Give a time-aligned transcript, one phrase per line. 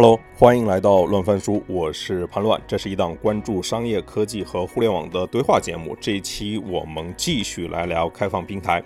[0.00, 5.96] Hello，欢迎来到乱翻书，我是潘乱，这是一档关注商业科技和互联网的对话节目。
[6.00, 8.80] 这一期我们继续来聊开放平台。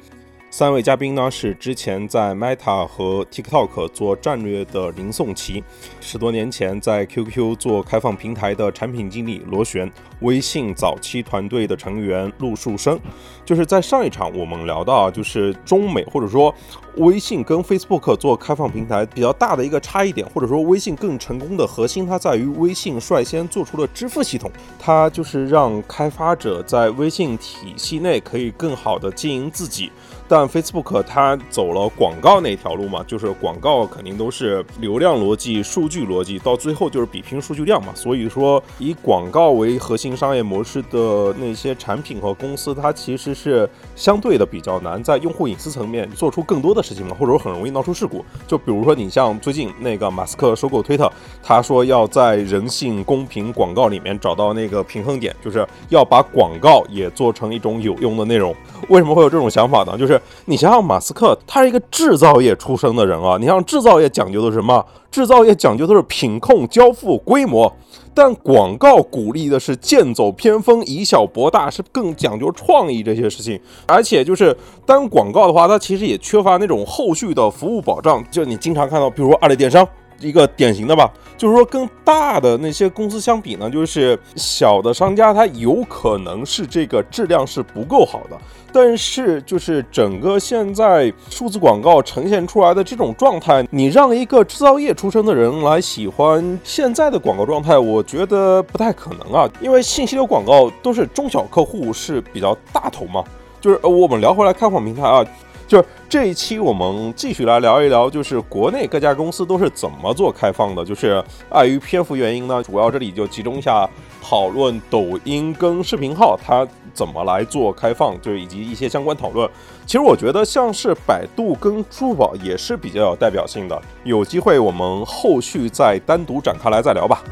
[0.52, 5.64] 三位嘉宾呢是之前在 Meta 和 TikTok 做战略的林颂奇，
[5.98, 13.00] 十多年前在 QQ 做开放平台的产品经理罗旋，微信早期团队的成员陆树生。
[13.46, 16.54] 就是在上一场我们聊到啊，就是中美或者说
[16.96, 29.90] 微信跟 Facebook 做开放平台比较大的一个差异点，或者说微信更成功的核心，它在于微信率先做出了支付系统，它就是让开发者在微信体系内可以更好的经营自己。
[30.32, 37.92] 但 Facebook 它走了广告那条路嘛，就是广告肯定都是流量逻辑、数据逻辑，到最后就是比拼数据量嘛。
[37.94, 48.24] 所以说，以广告为核心商业模式的那些产品和公司，它其实是相对的比较难在用户隐私层面做出更多的事情嘛，或者说很容易闹出事故。
[48.46, 58.56] 就比如说你像最近那个马斯克收购推特，他说要在人性、公平广告里面找到那个平衡点，就是要把广告也做成一种有用的内容。
[58.88, 59.94] 为什么会有这种想法呢？
[59.98, 63.36] 就是你想想，马斯克他是一个制造业出身的人啊。
[63.38, 64.84] 你像制造业讲究的是什么？
[65.10, 67.72] 制造业讲究的是品控、交付、规模。
[68.14, 73.58] 但广告鼓励的是剑走偏锋、以小博大，是更讲究创意这些事情。
[73.86, 78.22] 而且就是单广告的话，它其实也缺乏那种后续的服务保障。
[78.30, 79.86] 就你经常看到，比如说阿里电商。
[80.20, 88.38] 一个典型的吧，就是说跟大的那些公司相比呢，就是小的商家他有可能是这个质量是不够好的，
[88.72, 103.22] 但是就是整个现在数字广告呈现出来的这种状态，你让一个制造业出身的人来喜欢现在的广告状态，我觉得不太可能啊，因为信息流广告都是中小客户是比较大头嘛，
[103.60, 105.24] 就是我们聊回来开放平台啊。
[105.72, 110.84] 就是这一期，我们继续来聊一聊，就是国内各家公司都是怎么做开放的。
[110.84, 113.88] 就是碍于篇幅原因呢，主要这里就集中一下
[114.20, 119.48] 讨论抖音跟视频号它怎么来做开放，就是以及一些相关讨论。
[119.86, 123.82] 其实我觉得像是百度跟支付宝也是比较有代表性的。
[124.04, 127.22] 有机会我们后续再单独展开来再聊吧。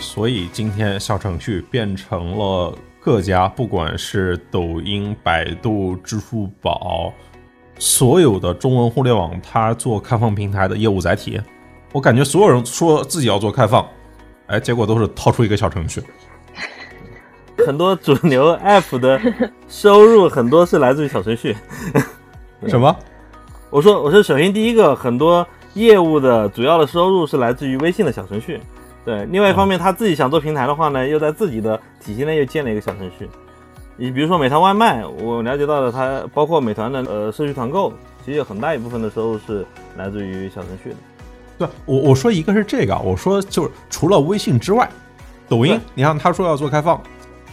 [0.00, 2.74] 所以今天小程序变成了。
[3.02, 7.10] 各家不管是抖音、百度、支付宝，
[7.78, 11.40] 所有的中文互联网，它做开放平台的业务载体，
[11.92, 13.88] 我感觉所有人说自己要做开放，
[14.48, 16.02] 哎，结果都是掏出一个小程序。
[17.66, 19.18] 很多主流 app 的
[19.66, 21.56] 收入很多是来自于小程序。
[22.68, 22.94] 什么？
[23.70, 28.60] 我说，我说，首先第一个，很多业务的主要的收入是来自于微信的小程序。
[29.04, 33.28] 对，另外一方面，他自己想做平台的话呢，又在自己的体系内又建了一个小程序。
[33.96, 37.92] 你比如说美团外卖，我了解到的，它包括美团的呃社区团购，
[38.24, 39.66] 其实有很大一部分的收入是
[39.96, 40.96] 来自于小程序的。
[41.58, 44.88] 对，我我说一个是这个，我说就是除了微信之外，
[45.48, 46.98] 抖音，你看他说要做开放，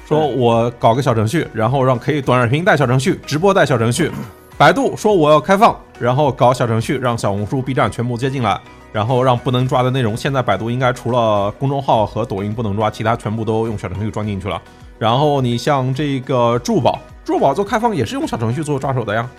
[0.05, 4.11] 说我搞个小程序，然后让可以短视频带小程序，直播带小程序。
[4.57, 8.59] 百度说我要开放，然后搞小程序，让小红书、B 站全部接进来。
[8.97, 14.59] 然后让不能抓的内容，现在百度应该除了公众号和抖音不能抓，其他全部都用小程序装进去了。
[14.97, 19.29] 然后你像这个支付宝，支付宝做开放也是用小程序做抓手的呀。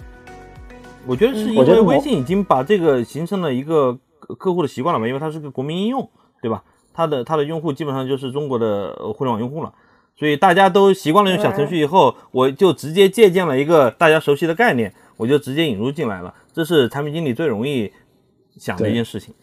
[1.08, 3.98] 我觉得是因为微信已经把这个形成了一个
[4.38, 6.08] 客户的习惯了嘛，因为它是个国民应用，
[6.41, 6.62] 对吧？
[6.94, 9.74] 它的它的用户基本上就是中国的互联网用户了，
[10.16, 16.32] 所以大家都习惯了用小程序以后，我就直接借鉴了一个大家熟悉的概念，我就直接引入进来了。
[16.52, 17.92] 这是产品经理最容易
[18.56, 19.34] 想的一件事情。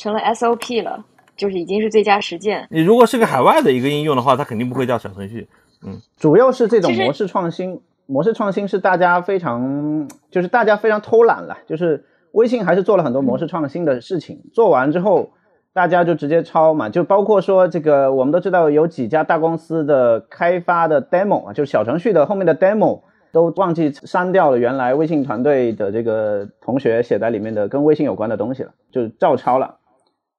[0.00, 1.04] 嗯，成了 SOP 了，
[1.36, 2.66] 就是已经是最佳实践。
[2.70, 5.48] 你如果是个海外的一个应用的话，它肯定不会叫小程序。
[5.86, 11.58] 嗯，主要是这种模式创新，模式创新是大家非常，就是大家非常偷懒了。
[11.66, 15.30] 就是微信还是做了很多模式创新的事情，做完之后
[15.72, 16.88] 大家就直接抄嘛。
[16.88, 23.00] 就包括说这个，我们都知道有几家大公司的开发的 demo 啊，就是小程序的后面的 demo
[23.32, 28.72] 都忘记删掉了原来微信团队的这个同学写在里面的跟微信有关的东西了。
[28.92, 29.76] 就照抄了，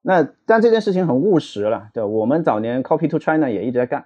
[0.01, 4.03] 那但这件事情很务实了，对我们早年 Copy to China 也一直在干。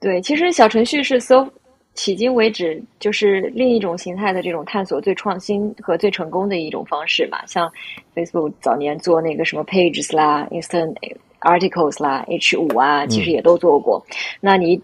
[0.00, 1.46] 对，其实小程序是搜，
[1.94, 7.38] 迄今为止就是另一种形态的这种探索最创新和最成功的一种方式嘛。
[7.46, 7.70] 像
[8.14, 10.94] Facebook 早年做那个什么 Pages 啦、Instant
[11.40, 14.04] Articles 啦、H 五啊，其实也都做过。
[14.40, 14.80] 那你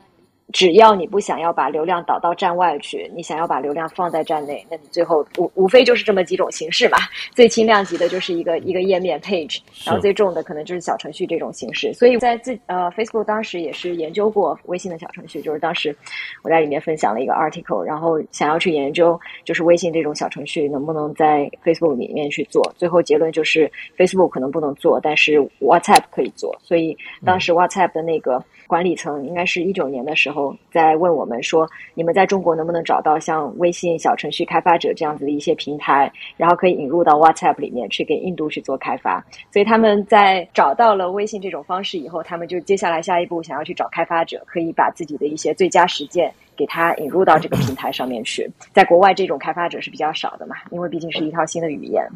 [0.52, 6.98] 只要你不想要把流量导到站外去，你想要把流量放在站内，那你最后无无非就是这么几种形式嘛。
[7.34, 11.92] 最轻量级的就是一个一个页面 page，然后最重的可能就是小程序这种形式。
[11.92, 15.94] 所以在自呃 Facebook 当时也是研究过微信的小程序，就是当时
[16.42, 22.62] 我在里面分享了一个 article，然后想要去研究就是微信这种小程序能不能在 Facebook 里面去做。
[22.76, 26.56] 最后结论就是 Facebook 可能不能做，但是 WhatsApp 可以做。
[26.62, 30.56] 所以当时 WhatsApp 的那个管理层应该是一九年的时候。
[30.70, 39.24] 在问我们说，你们在中国能不能找到像微信小程序开发者这样子的一些平台，然后可以引入到 WhatsApp 里面去给印度去做开发？
[39.52, 48.48] 所以他们在找到了微信这种方式以后，他们就接下来下一步想要去找开发者，可以把自己的一些最佳实践给它引入到这个平台上面去。
[48.72, 52.06] 在国外，这种开发者是比较少的嘛，因为毕竟是一套新的语言。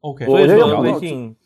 [0.00, 1.36] OK，所以说微信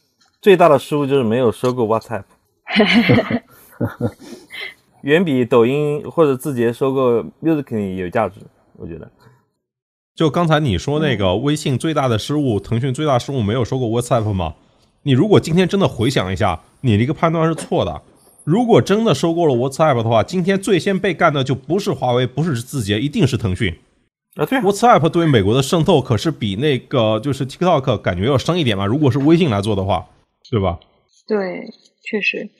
[0.40, 2.22] 最大的失误就是没有收购 WhatsApp。
[5.02, 8.40] 远比抖音或者字节收购 Musical 有价值，
[8.76, 9.10] 我觉得。
[10.14, 14.54] 就刚才你说那个微信最大的失误，腾讯最大失误没有收购 WhatsApp 吗？
[15.04, 18.02] 你如果今天真的回想一下，你这个判断是错的。
[18.44, 23.74] 如果真的收购了 WhatsApp 的话，今天最先被干的就不是华为，不是字节，一定是腾讯。
[24.34, 28.84] 啊，对，WhatsApp 对美国的渗透可是比那个就是 TikTok 感觉要深一点嘛。
[28.84, 30.06] 如果是微信来做的话，
[30.50, 30.78] 对吧？
[31.26, 31.70] 对，
[32.02, 32.50] 确实。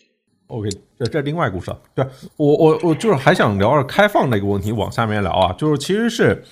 [0.50, 0.68] OK，
[0.98, 1.72] 这这另外一个故事。
[1.94, 2.04] 对
[2.36, 5.54] 我我我就是还想聊着开放这个问题，往下面聊啊。
[5.56, 6.42] 就是其实是，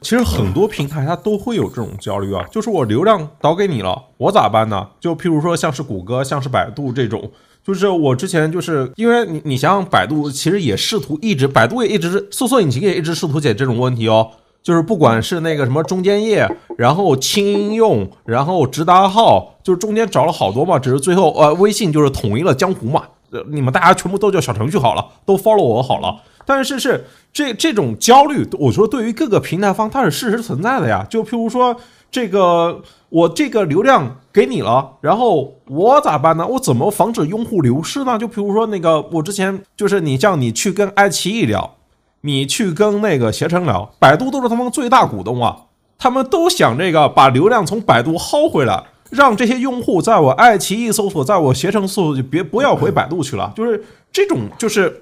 [0.00, 2.44] 其实很多平台它都会有这种焦虑啊。
[2.52, 4.86] 就是我流量导给你了，我咋办呢？
[5.00, 7.28] 就譬如说像是谷歌、像是百度这种，
[7.64, 14.30] 就是我之前就是因为你你想想，百度其实也试图一直，百度也一直搜索引擎也一直试图解这种问题哦。
[14.62, 16.46] 就是不管是那个什么中间页，
[16.76, 23.04] 然后轻应用，然后直达号，就是中间找了好多嘛，只是最后呃微信就是统一了江湖嘛。
[23.50, 26.16] 你们大家全部都叫小程序好了，都 follow 我好了。
[26.44, 31.06] 但是是这这种焦虑，我说对于各个平台方，它是事实存在的呀。
[31.08, 31.76] 就譬如说，
[32.10, 36.46] 这个我这个流量给你了，然后我咋办呢？
[36.46, 38.18] 我怎么防止用户流失呢？
[38.18, 41.76] 就譬如说那个，我之前就是你像你去跟爱奇艺聊，
[42.22, 45.56] 你去跟那个携程聊，百度都是他们最大股东啊，
[45.98, 48.82] 他们都想这个把流量从百度薅回来。
[49.10, 53.52] 让这些用户在我爱奇艺搜索，在我携程搜索，就别不要回百度去了。
[53.56, 55.00] 就是这种，就是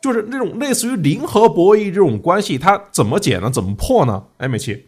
[0.00, 3.50] 就是那种类似于零和博弈这种关系，它怎么解呢？
[3.50, 4.22] 怎么破呢？
[4.36, 4.84] 哎，美琪，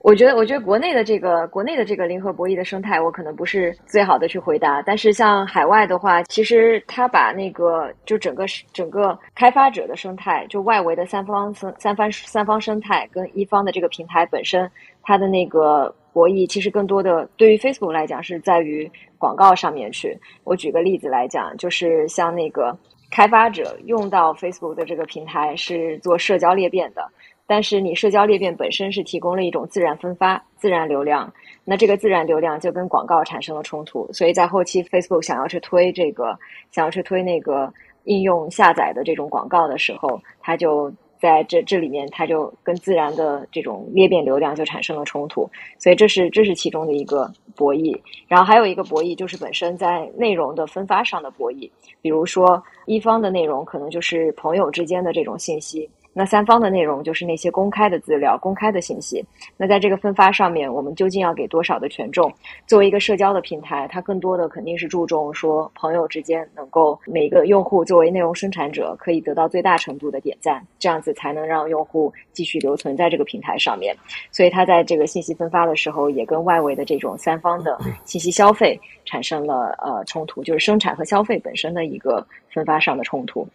[0.00, 4.82] 我觉得，我觉得国内的这个国内的这个零和博弈的生态，我可能不是最好的去回答。
[4.82, 14.68] 但是像海外的话，其实他把那个就整个整个开发者的生态，就外围的三方三三方三方生态跟一方的这个平台本身，
[15.02, 15.94] 它的那个。
[16.12, 20.18] 博弈其实更多的对于 Facebook 来讲是在于广告上面去。
[20.44, 22.76] 我举个例子来讲，就是像那个
[23.10, 27.06] 开发者用到 Facebook 的这个平台是做社交裂变的，
[27.46, 31.32] 但是你社交裂变本身是提供了一种自然分发、自然流量，
[31.64, 36.38] 那这个自然流量就跟广告产生了冲突，所以在后期 Facebook 想要去推这个，
[36.70, 37.72] 想要去推那个
[38.04, 40.92] 应用下载的这种广告的时候，它就。
[41.22, 45.48] 在这这里面，它就跟自然的这种裂变流量就产生了冲突，
[45.78, 47.96] 所以这是这是其中的一个博弈。
[48.26, 51.70] 然后还有一个博弈就是本身在内容的分发上的博弈，
[52.00, 55.88] 比如说一方的内容可能就是朋友之间的这种信息。
[56.14, 59.24] 那三方的内容就是那些公开的资料、公开的信息。
[59.56, 62.32] 那在这个分发上面，我们究竟要给多少的权重？
[62.66, 73.96] 作为一个社交的平台，它更多的肯定是注重说朋友之间能够每个用户作为内容生产者可以得到最大程度的点赞，这样子才能让用户继续留存在这个平台上面。
[74.30, 83.48] 所以它在这个信息分发的时候，也跟外围的这种三方的信息消费产生了呃冲突，就是生产和消费本身的一个分发上的冲突。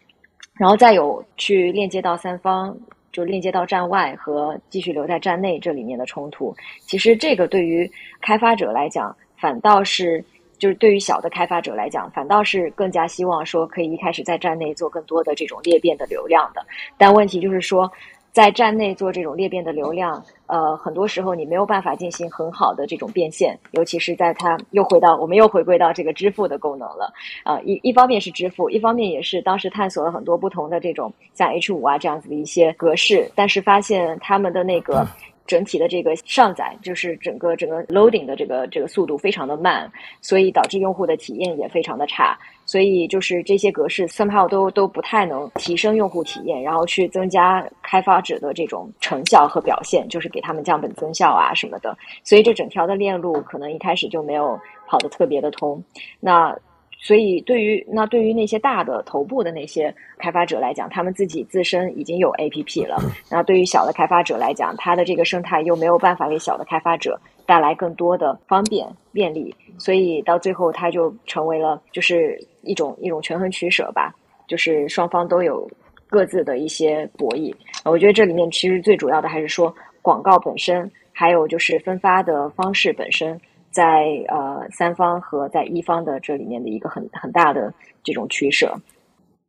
[0.57, 2.77] 然后再有去链接到三方，
[3.11, 6.55] 就链接到站外和继续留在站内这里面的冲突。
[6.81, 7.89] 其实这个对于
[8.21, 10.23] 开发者来讲，反倒是
[10.57, 16.65] 就是对于小的开发者来讲，反倒是更加希望说可以一开始在站内做更多的这种裂变的流量的。
[16.97, 17.91] 但问题就是说。
[18.31, 27.11] 在站内做这种裂变的流量，呃，很多时候你没有办法进行很好的这种变现，尤其是在它又回到我们又回归到这个支付的功能了
[27.43, 27.59] 啊。
[27.61, 35.07] 一一方面是支付，一方面也是当时探索了很多不同的这种像 H 五啊这样子的一些格式，但是发现他们的那个。
[35.47, 42.37] 整体的这个上载就是整个整个 loading 的这个这个速度非常的慢，所以导致用户的体验也非常的差。
[42.65, 51.97] 所以就是这些格式 somehow 都都不太能提升用户体验，然后去增加开发者的这种成效和表现，就是给他们降本增效啊什么的。
[52.25, 55.81] 所以这整条的链路可能一开始就没有跑得特别的通。
[56.19, 56.53] 那
[56.99, 62.97] 所以对于那对于那些大的头部的那些开发者来讲，他们自己自身已经有 APP 了。
[63.31, 74.13] 那对于小的开发者来讲，他的这个生态又没有办法给小的开发者带来更多的方便便利，所以到最后它就成为了就是一种一种权衡取舍吧，
[74.47, 75.69] 就是双方都有
[76.07, 77.53] 各自的一些博弈。
[77.85, 83.39] 我觉得这里面其实最主要的还是说广告本身，还有就是分发的方式本身。
[83.77, 87.71] 在呃三方和在一方的这里面的一个很很大的
[88.03, 88.75] 这种取舍。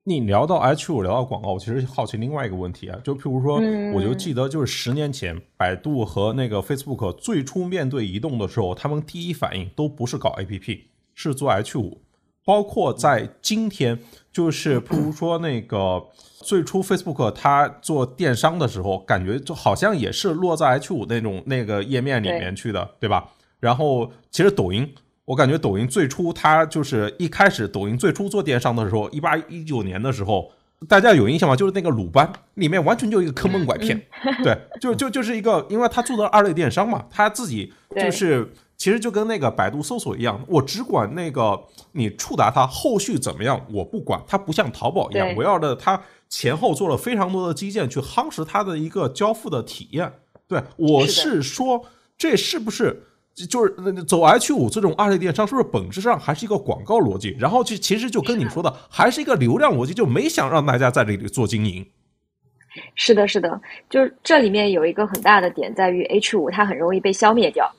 [0.04, 3.54] 你聊到 H 五聊到广告，我其实好奇另外一个问题啊，就譬如说，
[3.94, 10.80] 我就记得就是十年前百度和那个 Facebook 最初面对移动的时候，他们第一反应都不是搞 APP，
[11.14, 12.02] 是做 H 五。
[12.44, 13.98] 包括在今天，
[14.30, 16.02] 就是譬如说那个
[16.42, 23.30] 最初 Facebook 它做电商的时候，感觉就好像也是落在 H 五那种那个页面里面去的，对吧？
[23.60, 30.50] 然后，其实抖音，我感觉抖音最初它就是一开始，抖音最初做电商的时候，一八一九年的时候，
[30.86, 31.56] 大家有印象吗？
[31.56, 34.00] 就是那个鲁班里面完全就一个坑蒙拐骗，
[34.44, 41.60] 对，就就就是一个，因为他做的二类电商嘛，他自己就是其实就跟那个百度搜索一样，我只管那个
[41.92, 50.12] 你触达它后续怎么样，我不管，它不像淘宝一样，围绕着它前后做了非常多的基建去夯实它的一个交付的体验。
[50.46, 51.84] 对我是说，
[52.16, 53.02] 这是不是？
[53.46, 57.36] 就是走 H 五这种二类电商，是不是本质上还是一个广告逻辑？
[57.38, 61.86] 然后就其实就跟你说的，还是一个流量逻辑，就没想让大家在这里做经营。
[62.94, 67.70] 是的，是的，就是这里面有一个很大的点在于 H 五它很容易被消灭掉，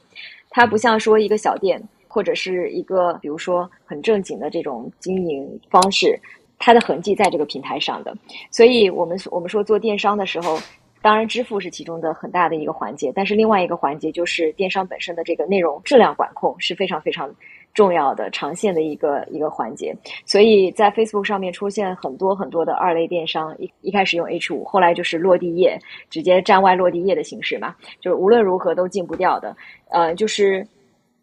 [0.49, 6.19] 它不像说一个小店或者是一个比如说很正经的这种经营方式，
[6.57, 8.15] 它的痕迹在这个平台上的。
[8.51, 10.59] 所以我们我们说做电商的时候。
[11.01, 17.33] 当然，支付是其中的很大的一个环节，但是另外一个环节就是电商本身的这个内容质量管控是非常非常
[17.73, 19.95] 重要的长线的一个一个环节。
[20.25, 25.79] 所以在 Facebook 上面出现很多很多的二类电商，一一开始用 H 五，后来就是落地页，
[26.09, 29.55] 直接站外落地页的形式嘛，就是无论如何都进不掉的。
[29.89, 30.67] 呃，就是。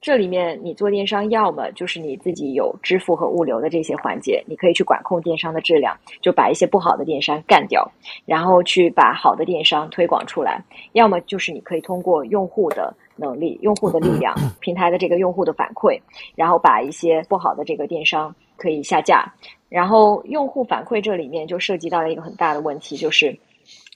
[0.07, 7.85] 这里面你做电商，要么就是你自己有支付和物流的这些环节，你可以去管控电商的质量，就把一些不好的电商干掉，
[8.25, 14.33] 然后去把好的电商推广出来；要么就是你可以通过用户的能力、用户的力量、
[14.63, 16.01] 平台的这个用户的反馈，
[16.37, 19.35] 然后把一些不好的这个电商可以下架。
[19.69, 23.37] 然后用户反馈这里面就涉及到了一个很大的问题，就是。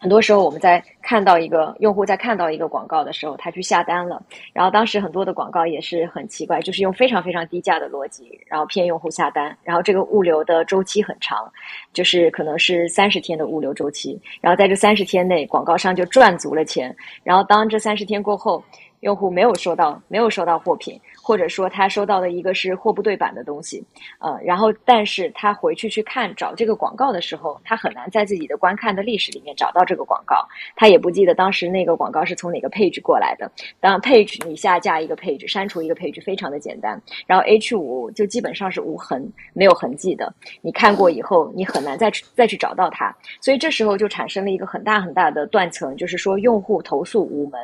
[0.02, 4.22] 很多时候，我们在看到一个用户在看到一个广告的时候，他去下单了。
[4.54, 9.54] 然后当时很多的广告也是很奇怪，就是用非常非常低价的逻辑，然后骗用户下单。
[9.62, 11.52] 然后这个物流的周期很长，
[11.92, 14.18] 就是可能是三十天的物流周期。
[14.40, 16.96] 然后在这三十天内，广告商就赚足了钱。
[17.22, 18.64] 然后当这三十天过后，
[19.00, 21.00] 用户没有收到没有收到货品。
[21.22, 23.84] 或者说他收到的一个是货不对版的东西，
[24.18, 33.48] 呃，然后但是他回去去看找这个广告的时候，他很难在自己的观看的历史里面找到这个广告，他也不记得当时那个广告是从哪个 page 过来的。
[33.78, 47.60] 当 page 你下架一个 page，删除一个 page 非常的简单，然后 H 五就基本上是无痕没有痕迹的，你看过以后你很难再再去找到它，所以这时候就产生了一个很大很大的断层，就是说用户投诉无门。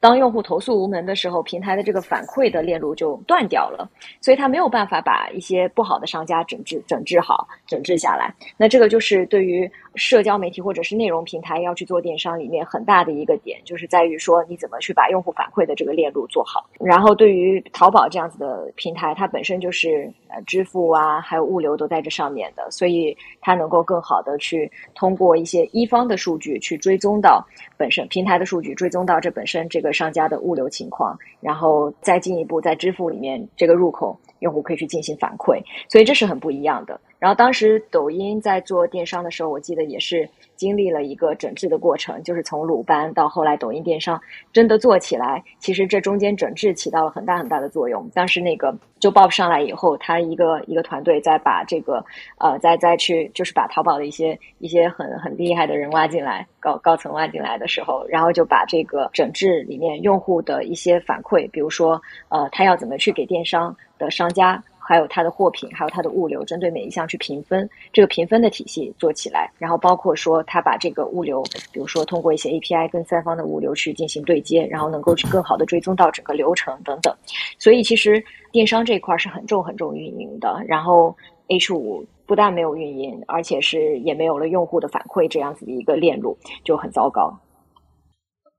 [0.00, 3.88] 当用户投诉无门的时候，平台的这个反馈的链路就断掉了，
[4.20, 8.32] 所以他没有办法把一些不好的商家整治、整治好、整治下来。
[8.56, 16.64] 那这个就是对于社交媒体或者是内容平台要去做电商里面很大的一个点，就是在于说你怎么去把用户反馈的这个链路做好。
[16.78, 27.44] 然后对于淘宝这样子的平台，它本身就是呃支付啊，还有物流都在这上面的，所以它能够更好的去通过一些一方的数据去追踪到
[27.76, 29.92] 本身平台的数据，追踪到这本身这个。
[29.98, 37.00] 商家的物流情况，然后再进一步在支付里面这个入口，用户可以去进行反馈，所以这是很不一样的。
[37.18, 40.28] 然后当时抖音在做电商的时候，我记得也是。
[40.58, 44.20] 经历了一个整治的过程，就是从鲁班到后来抖音电商
[44.52, 48.10] 真的做起来，其实这中间整治起到了很大很大的作用。
[48.12, 52.04] 当时那个就 Bob 上来以后，他一个一个团队在把这个
[52.38, 64.62] 呃再再去就是把淘宝的一些一些很很厉害的人挖进来，高高层挖进来的时候，然后就把这个整治里面用户的一些反馈，比如说呃他要怎么去给电商的商家。
[64.80, 77.14] 还有它的货品，还有它的物流，针对每一项去评分，这个评分的体系做起来，然后包括说他把这个物流，比如说通过一些 API 跟三方的物流去进行对接，然后能够去更好的追踪到整个流程等等。
[77.58, 80.64] 所以其实电商这一块是很重很重运营的。
[80.66, 81.14] 然后
[81.48, 87.38] H 五不但没有运营，而且是也没有了用户的反馈，这样子的一个链路就很糟糕。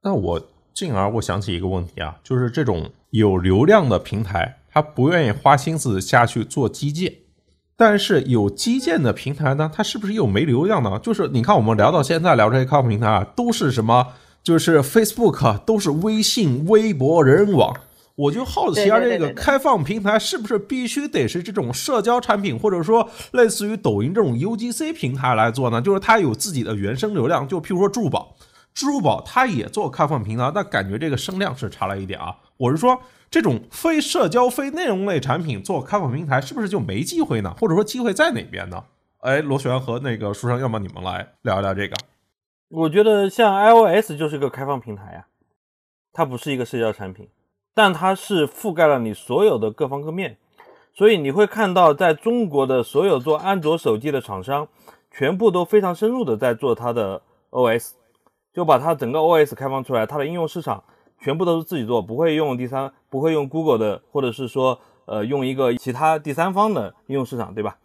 [0.03, 0.39] 那我
[0.75, 4.57] 进而我想起一个问题啊，就是这种有流量的平台。
[4.79, 7.13] 他不愿意花心思下去做基建，
[7.75, 10.97] 但是有基建的平台呢，它是不是又没流量呢？
[11.03, 14.07] 就是你看我们聊到现在聊这些开放平台啊，都是什么？
[14.41, 17.75] 就是 Facebook，都是微信、微博、人人网。
[18.15, 25.81] 我就好奇啊，这个开放平台是不是必须得是这种社交产品，或者说类似于抖音这种 UGC 平台来做呢？
[25.81, 28.33] 就是它有自己的原生流量，就譬如说支付宝，
[28.73, 32.33] 支付宝它也做开放平台，但感觉这个声量是差了一点啊。
[32.55, 32.97] 我是说。
[33.31, 37.55] 这种非社交、非内容类产品做开放平台，是不是就没机会呢？
[37.59, 38.83] 或者说机会在哪边呢？
[39.19, 41.95] 哎，螺旋和那个书生，要么你们来聊一聊这个。
[42.69, 45.27] 我觉得像 iOS 就是个开放平台呀，
[46.11, 47.29] 它不是一个社交产品，
[47.73, 50.37] 但它是覆盖了你所有的各方各面。
[50.93, 54.67] 所以你会看到，在中国的所有做安卓手机的厂商，
[55.11, 57.21] 全部都非常深入的在做它的
[57.51, 57.91] OS，
[58.53, 60.83] 就把它整个 OS 开放出来，它的应用市场。
[61.21, 67.77] 全部都是自己做，不会用第三，不会用 Google 的，或者是说，呃，用一个其他第三方的应用市场，对吧？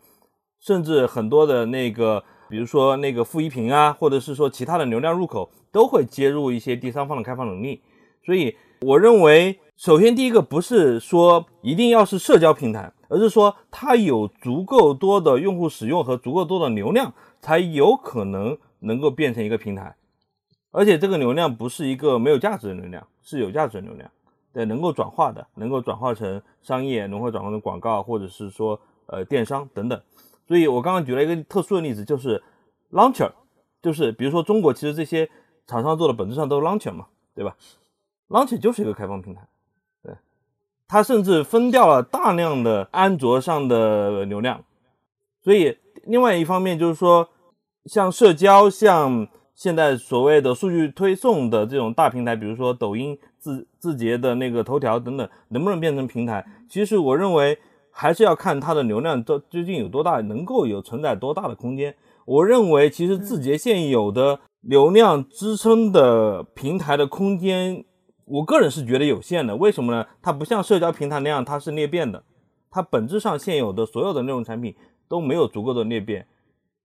[0.61, 7.83] 甚至很多的那个，比如说那个负一屏啊，或者是说其他的流量入口，都会接入一些第三方的开放能力。
[8.25, 19.95] 所以，我认为，首先第一个不是说一定要是社交平台，而是说它有足够多的用户使用和足够多的流量，才有可能能够变成一个平台。
[20.77, 24.11] 而且这个流量不是一个没有价值的流量，是有价值的流量，
[24.53, 30.03] 对，能够转化的，能够转化成商业，能够转化成广告，或者是说呃电商等等。
[30.49, 32.43] 所以我刚刚举了一个特殊的例子，就是
[32.91, 33.31] launcher，
[33.81, 35.31] 就是比如说中国其实这些
[35.65, 37.57] 厂商做的本质上都是 launcher 嘛，对吧
[38.29, 39.47] ？launcher 就是一个开放平台，
[40.03, 40.13] 对，
[40.89, 44.65] 它甚至分掉了大量的安卓上的流量。
[45.45, 47.29] 所以另外一方面就是说，
[47.85, 56.45] 像社交，像现在所谓的数据推送的这种大平台，比如说抖音、字字节的那个头条等等，能不能变成平台？
[56.69, 57.57] 其实我认为
[57.91, 61.95] 还是要看它的流量究究竟有多大，能够有承载多大的空间。
[62.27, 67.85] 我认为其实字节现有的流量支撑的平台的空间，
[68.25, 69.55] 我个人是觉得有限的。
[69.55, 70.05] 为什么呢？
[70.21, 72.25] 它不像社交平台那样，它是裂变的，
[72.71, 74.75] 它本质上现有的所有的内容产品
[75.09, 76.27] 都没有足够的裂变，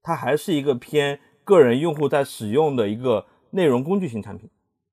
[0.03, 1.19] 它还是一个偏。
[1.49, 4.47] 个人用户在使用的一个内容工具型产品，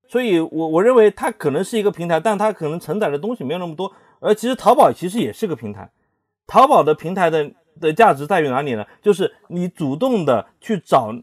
[0.07, 3.93] 所以我我认为它可能是一个平台，但它可能承载的东西没有那么多。
[4.19, 5.91] 而其实淘宝其实也是个平台，
[6.47, 8.83] 淘宝的平台的的价值在于哪里呢？
[8.99, 11.13] 就是你主动的去找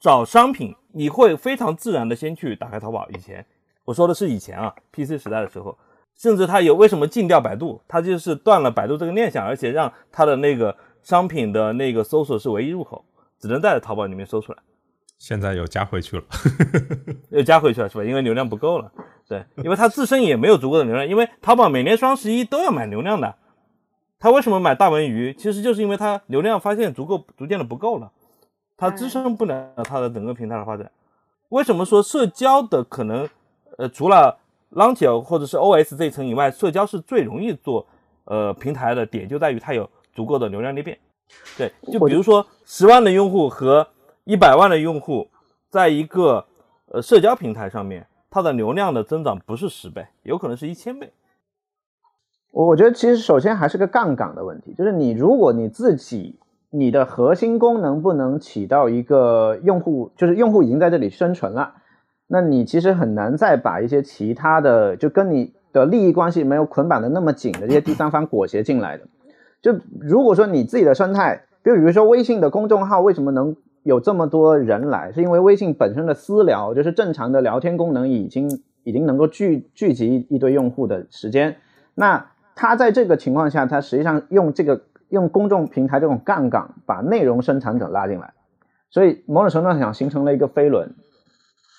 [0.00, 3.08] 找商品，你会非常自然的先去打开淘宝。
[3.10, 3.44] 以前
[3.84, 5.76] 我说的是以前啊，PC 时代的时候，
[6.16, 7.82] 甚至它有为什么禁掉百度？
[7.88, 13.04] 它就是断了百度这个念想，而且让它的那个商品的那个搜索是唯一入口，
[13.40, 14.58] 只能在淘宝里面搜出来。
[15.18, 16.24] 现在又加回去了，
[17.30, 18.04] 又加回去了是吧？
[18.04, 18.92] 因为流量不够了，
[19.28, 21.06] 对，因为它自身也没有足够的流量。
[21.06, 23.34] 因为淘宝每年双十一都要买流量的，
[24.18, 25.32] 它为什么买大文娱？
[25.32, 28.12] 其实就是因为它流量发现足够逐渐的不够了，
[28.76, 30.90] 它支撑不了它的整个平台的发展。
[31.48, 33.28] 为什么说社交的可能，
[33.78, 34.36] 呃，除了
[34.72, 37.86] Launch 或者是 OS 这一层以外，社交是最容易做
[38.24, 40.98] 呃平台的点，就在于它有足够的流量裂变。
[41.56, 43.86] 对，就比如说十万的用户和
[44.24, 45.28] 一百万的用户，
[45.68, 46.46] 在一个
[46.86, 51.12] 呃社交平台上面，它的流量的增长不是十倍，有可能是一千倍。
[52.50, 56.38] 我觉得其实首先还是个杠杆的问题，就是你如果你自己
[56.70, 61.74] 你的核心功能不能起到一个用户，就是用户已经在这里生存了，
[62.26, 69.06] 那你其实很难再把一些其他的就跟你的利益关系没有捆绑的那么紧的这些第三方裹挟进来的。
[69.60, 73.54] 就如果说你自己的生态，就比如说微信的公众号为什么能？
[73.84, 81.56] 有这么多人来，是因为微信本身的私聊，就是正常的聊天功能，已经已经能够聚聚集一堆用户的时间。
[81.94, 88.32] 那他在这个情况下，他实际上用这个用公众平台这种杠杆，把内容生产者拉进来，
[88.88, 90.94] 所以某种程度上想形成了一个飞轮。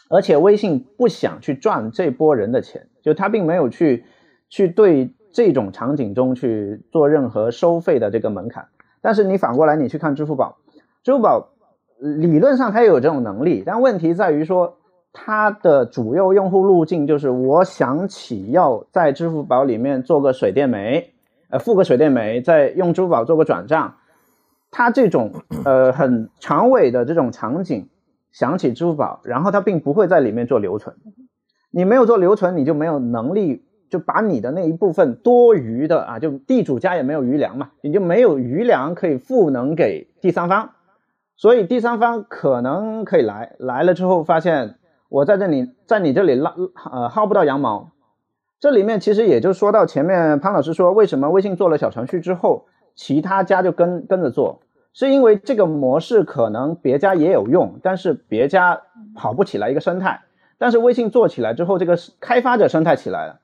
[0.08, 4.06] 而且微信不想去赚这波人的钱，就他并没有去
[4.48, 8.68] 去对这种场景中去做任何收费的这个门槛。
[9.02, 10.60] 但是你反过来，你去看支付宝，
[11.04, 11.50] 支付宝。
[12.00, 14.78] 理论上它也有这种能力，但问题在于说，
[15.14, 21.14] 它的主要用户路径就是我想起要在支付宝里面做个水电煤，
[21.50, 23.96] 呃，付个水电煤，再用支付宝做个转账。
[24.72, 25.32] 它这种
[25.64, 27.88] 呃很长尾的这种场景，
[28.34, 30.98] 想起支付宝，然后它并不会在里面做留存。
[31.72, 40.72] 你没有做留存，你就没有能力就把你的那一部分多余的啊，就地主家也没有余粮嘛，你就没有余粮可以赋能给第三方。
[41.38, 44.76] 所以第三方可能可以来，来了之后发现
[45.10, 46.54] 我在这里，在你这里拉
[46.92, 47.92] 呃薅不到羊毛。
[48.60, 54.62] 这里面其实也就说到前面潘老师说，为什么微信做了小程序之后，其他家就跟跟着做，
[54.94, 58.82] 是因为这个模式可能别家也有用，但是别家
[59.14, 60.22] 跑不起来一个生态。
[60.58, 63.40] 但是微信做起来之后，这个开发者生态起来了。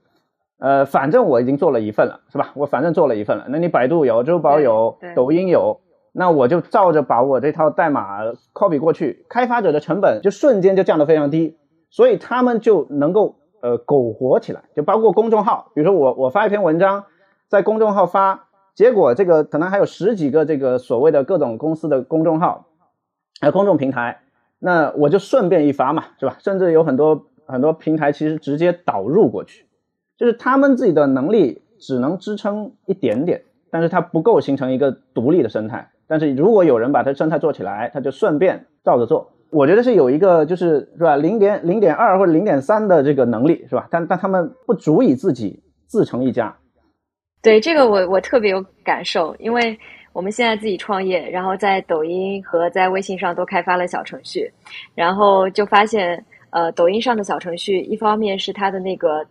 [0.60, 2.52] 呃，反正我已经做了一份了，是吧？
[2.56, 3.46] 我反正做了一份了。
[3.50, 5.82] 那你百度有，支付宝有，抖音有，
[6.14, 8.20] 那我就照着把我这套代码
[8.54, 11.58] copy 过去，开发者的成本就瞬间就降得非常低，
[11.90, 14.64] 所以他们就能够呃苟活起来。
[14.76, 17.06] 就包括公众号，比如说我我发一篇文章，
[17.48, 22.66] 在公众号发，结果这个可能还有十几个这个所谓的各种公司的公众号，
[23.40, 24.22] 还有公众平台，
[24.60, 26.36] 那我就顺便一发嘛，是吧？
[26.40, 29.66] 甚至有很多很多平台其实直接导入过去。
[30.18, 35.90] 就是他们自己的能力只能支撑一点点，但是它不够形成一个独立的生态。
[36.12, 39.32] 但是如果有人把它生态做起来，他就顺便照着做。
[39.50, 43.88] 我觉得是有一个，就是是吧，零点零点二或者零点三的这个能力，是吧？
[43.90, 46.54] 但但他们不足以自己自成一家。
[47.42, 49.80] 对这个，我我特别有感受，因为
[50.12, 54.52] 我们现在自己创业，然后在抖音和在微信上都开发了小程序，
[54.94, 59.26] 然后就发现，呃，抖音上的小程序，一方面是它的那个。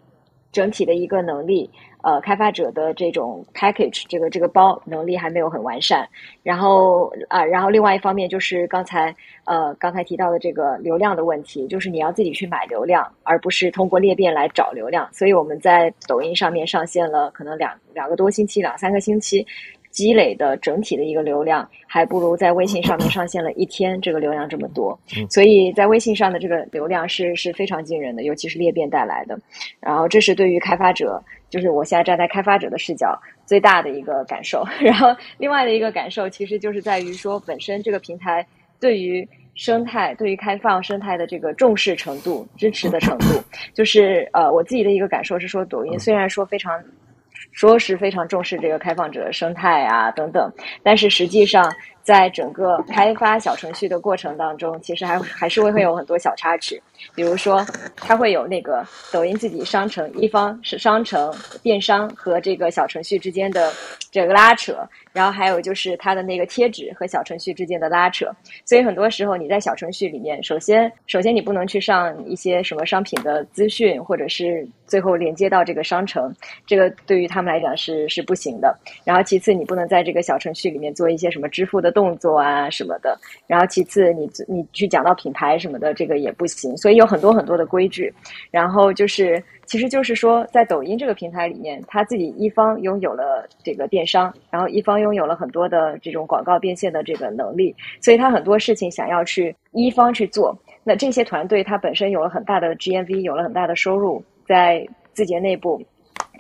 [0.53, 1.71] 整体的一个能力，
[2.03, 6.09] 呃，开发者的这种 package 这个这个包能力还没有很完善。
[6.43, 15.09] 然后啊，然后另外一方面就是刚才呃刚才提到的这个流量的问题，就是你要自己去买流量，而不是通过裂变来找流量。
[15.13, 19.47] 所以我们在抖音上面上线了可能两两个多星期，两三个星期。
[19.91, 24.99] 积累的整体的一个流量，还不如在微信上面上线了一天这个流量这么多。
[25.29, 29.39] 所以在微信上的这个流量是是非常惊人的，尤其是裂变带来的。
[29.81, 34.65] 然后这是对于开发者，就是我现在站在开发者的视角最大的一个感受。
[34.81, 38.47] 然后另外的一个感受，其实就是在于说，本身这个平台
[38.79, 43.43] 对于生态、对于开放生态的这个重视程度、支持的程度，
[43.75, 46.81] 就是呃，我自己的一个感受是说，抖音虽然说非常。
[47.53, 51.71] 说是非常重视这个开放者的生态啊等等，但是实际上
[52.11, 56.83] 在整个开发小程序的过程当中，其实还还是会会有很多小插曲，
[57.15, 63.73] 比如说它会有那个抖音自己商城一方是商城电商和这个小程序之间的
[64.11, 64.77] 这个拉扯。
[65.13, 68.31] 然后还有就是它的那个贴纸和小程序之间的拉扯，
[68.65, 76.33] 所以很多时候你在小程序里面，首先首先你不能去上一些什么商品的资讯，或者是最后连接到这个商城，
[76.65, 78.79] 这个对于他们来讲是是不行的。
[79.03, 83.19] 然后其次你不能在这个小程序里面做一些什么支付的动动作啊什么的。
[83.47, 86.77] 然后其次你你去讲到品牌什么的，这个也不行。
[86.77, 88.13] 所以有很多很多的规矩。
[88.51, 89.43] 然后就是。
[89.71, 100.59] 其实就是说，在抖音这个平台里面，他自己一方拥有了这个电商，然后一方拥有了很多的这种广告变现的这个能力，所以他很多事情想要去一方去做。
[100.83, 105.81] 那这些团队它本身有了很大的 GMV，有了很大的收入，在字节内部，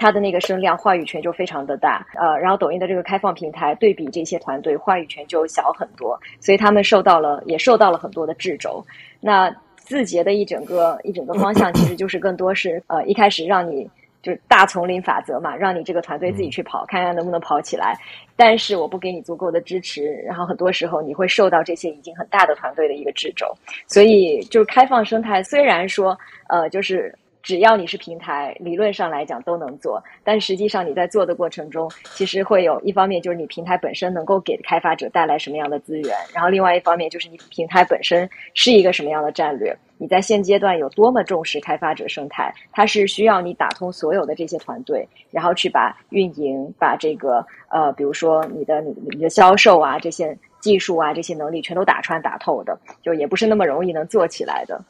[0.00, 2.06] 它的那个声量、话语权就非常的大。
[2.18, 8.82] 呃，然后抖音的这个开放平台对比这些团队，话语权就小很多，所以他们受到了也受到了很多的掣肘。
[9.20, 13.86] 那字节的一整个一整个方向，其实就是更多是呃一开始让你
[14.22, 17.94] 就是大丛林法则嘛，让你这个团队自己去跑，看看能不能跑起来。
[18.36, 23.46] 但是我不给你足够的支持，然后很多时候你会受到这些已经很大的团队的一个掣肘。
[23.86, 27.14] 所以就是开放生态，虽然说呃就是。
[27.42, 54.80] 只要你是平台，理论上来讲都能做，但实际上你在做的过程中，其实会有一方面就是你平台本身能够给开发者带来什么样的资源，然后另外一方面就是你平台本身是一个什么样的战略，你在现阶段有多么重视开发者生态，它是需要你打通所有的这些团队，然后去把运营、把这个呃，比如说你的你你的销售啊这些技术啊这些能力全都打穿打透的，就也不是那么容易能做起来的。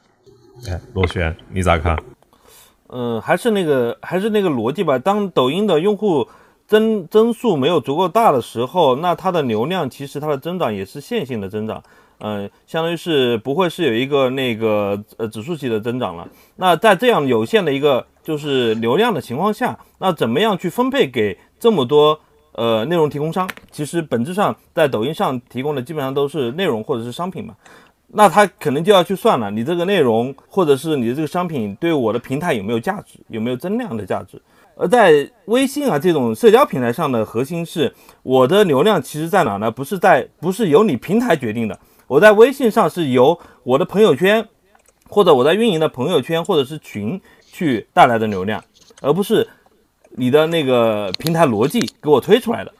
[0.69, 1.97] 哎，螺旋，你咋看？
[2.92, 4.98] 嗯，还是那个，还是那个逻辑吧。
[4.98, 6.26] 当抖音的用户
[6.66, 11.83] 增增速没有足够大的时候，那它的流量其实它的增长也是线性的增长，
[12.18, 16.29] 嗯，相当于是不会是有一个那个呃指数级的增长了。
[16.57, 22.18] 那在这样有限的一个就是流量的情况下，那怎么样去分配给这么多
[22.53, 23.48] 呃内容提供商？
[23.70, 27.55] 其实本质上在抖音上提供的基本上都是内容或者是商品嘛。
[28.12, 34.40] 那他可能就要去算了，你这个内容或者是你的这个商品对我的平台有没有价值，有没有增量的价值？
[34.77, 39.70] 而在微信啊这种社交平台上的核心是我的流量其实在哪呢？
[39.70, 41.79] 不是在，不是由你平台决定的。
[42.07, 44.49] 我在微信上是由我的朋友圈
[45.09, 48.64] 或者我在运营的朋友圈或者是群去带来的流量，
[49.03, 49.46] 而不是
[50.16, 52.73] 你的那个平台逻辑给我推出来的，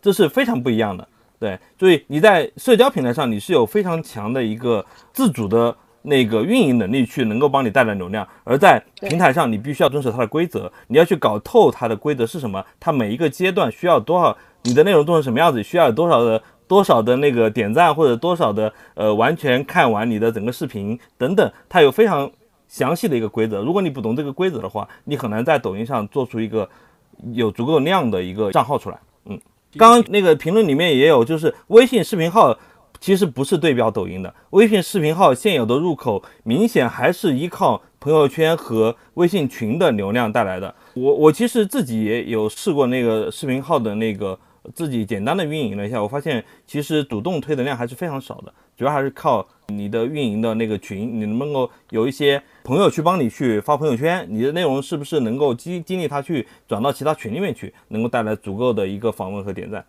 [0.00, 1.06] 这是非常不一样的。
[1.38, 22.28] 对，所以你在社交平台上，你是有非常强的一个自主的那个运营能力，去能够帮你带来流量；而在平台上，你必须要遵守它的规则，你要去搞透它的规则是什么，它每一个阶段需要多少，你的内容做成什么样子，需要有多少的多少的那个点赞或者多少的呃完全看完你的整个视频等等，它有非常
[22.66, 23.62] 详细的一个规则。
[23.62, 26.68] 如果你不懂这个规则的话，你很难在抖音上做出一个
[27.32, 28.98] 有足够量的一个账号出来。
[29.76, 32.58] 刚刚那个评论里面也有，就是微信视频号
[33.00, 40.74] 其实不是对标抖音的，微信视频号现有的入口明显还是依靠朋友圈和微信群的流量带来的。
[40.94, 44.38] 我我其实自己也有试过那个视频号的那个。
[44.74, 59.84] 自己简单的运营了一下，我发现其实主动推的量还是非常少的，主要还是靠你的运营的那个群，你能不能够有一些朋友去帮你去发朋友圈，你的内容是不是能够激激励他去转到其他群里面去，能够带来足够的一个访问和点赞。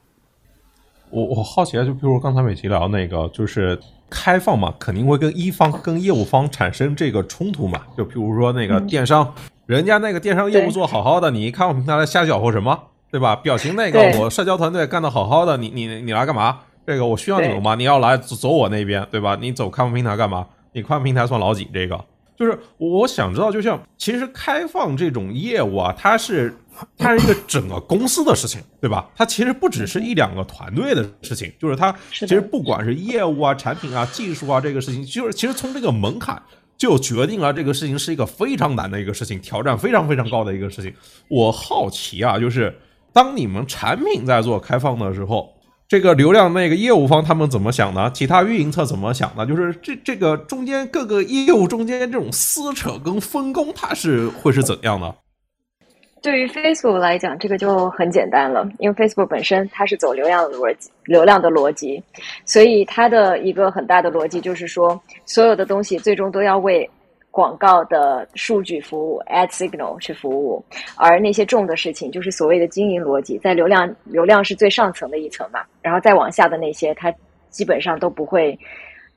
[1.11, 9.31] 我我好奇啊，就比如刚才美琪聊那个，就是开放嘛，肯定会跟一方跟业务方产生这个冲突嘛，就比如说那个电商，
[9.67, 12.85] 人家那个电商业务做好好的，你一开放平台来瞎搅和什么？
[13.11, 13.35] 对吧？
[13.35, 16.61] 表情那个，我社交团队干得好好的，你你你来干嘛？
[16.89, 17.75] 这个我需要你们吗？
[17.75, 19.37] 你要来走我那边，对吧？
[19.39, 20.47] 你走开放平台干嘛？
[20.73, 21.69] 你开放平台算老几？
[21.71, 22.03] 这个
[22.35, 26.51] 就是我想知道，就像其实开放这种业务啊，它是
[26.97, 29.07] 它是一个 整个公司的事情，对吧？
[29.15, 36.41] 它其实不只是一两个团队的事情，就是它其实不管是业务啊、产品啊、技术啊这个事情，就是其实从这个门槛
[36.75, 40.91] 就决定了这个事情是一个非常难的一个事情，挑战非常非常高的一个事情。
[41.27, 42.75] 我好奇啊，就是。
[43.11, 45.51] 当你们产品在做开放的时候，
[45.89, 48.11] 这个流量那个业务方他们怎么想呢？
[48.13, 49.43] 其他运营侧怎么想呢？
[49.43, 55.15] 就是这这个中间各个业务中间这种撕扯跟分工，它是会是怎样的？
[56.21, 62.03] 对于 Facebook 来讲，这个就很简单了，因为 Facebook 本身它是走流量的逻辑，流量的逻辑，
[62.45, 66.87] 所以它的一个很大的逻辑就是说，所有的东西最终都要为。
[67.39, 70.61] 广告的数据服务，ad signal 去服务，
[70.97, 77.09] 而那些重的事情就是所谓的经营逻辑，在流量流量是最上层的一层嘛，然后再往下的那些，它
[77.49, 78.59] 基本上都不会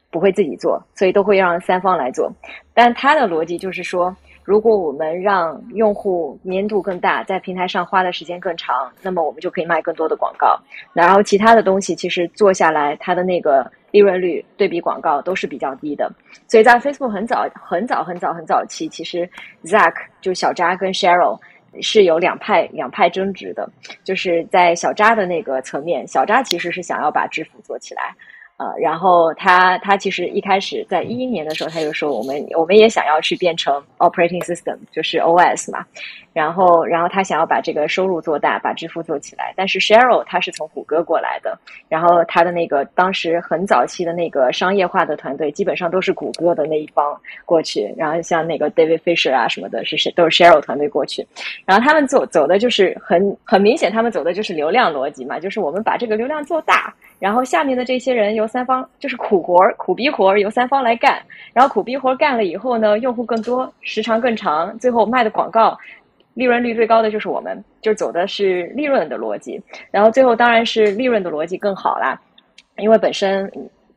[0.09, 2.33] 不会自己做，所以都会让三方来做。
[2.73, 10.59] 但他的逻辑就是说，如果我们让用户粘度更大，在平台上花的时间更长，那么我们就可以卖更多的广告。
[10.92, 13.70] 然后其他的东西其实做下来，它的那个。
[13.92, 16.11] 利润率对比广告都是比较低的，
[16.48, 19.28] 所以在 Facebook 很早很早很早很早期，其实
[19.64, 21.38] Zack 就小扎跟 Sheryl
[21.83, 23.68] 是有两派两派争执的，
[24.02, 28.16] 就是在小扎的那个层面，小扎其实是想要把支付做起来。
[28.62, 35.85] 呃，然后他他其实一开始在一一年的时候，他就说我们我们也想要去变成 operating system，就是 OS 嘛。
[36.33, 39.53] 然后然后他想要把这个收入做大，把支付做起来。
[39.57, 47.92] 但是 Sheryl 他是从谷歌过来的，然后他的那个当时很早期的那个商业化的团队，基本上都是谷歌的那一方过去。
[47.97, 51.27] 然后像那个 David Fisher 啊什么的，是谁都是 Sheryl 团队过去。
[51.66, 56.92] 然后他们走走的就是很很明显，他们走的就是流量逻辑嘛，就是我们把这个流量做大。
[57.18, 65.79] 然后下面的这些人由三方就是苦活、苦逼活由三方来干，然后苦逼活干了以后呢，用户更多，时长更长，最后卖的广告
[66.35, 69.61] 利润率最高的就是我们，就走的是利润的逻辑。
[69.90, 72.21] 然后最后当然是利润的逻辑更好啦，
[72.77, 73.51] 因为本身。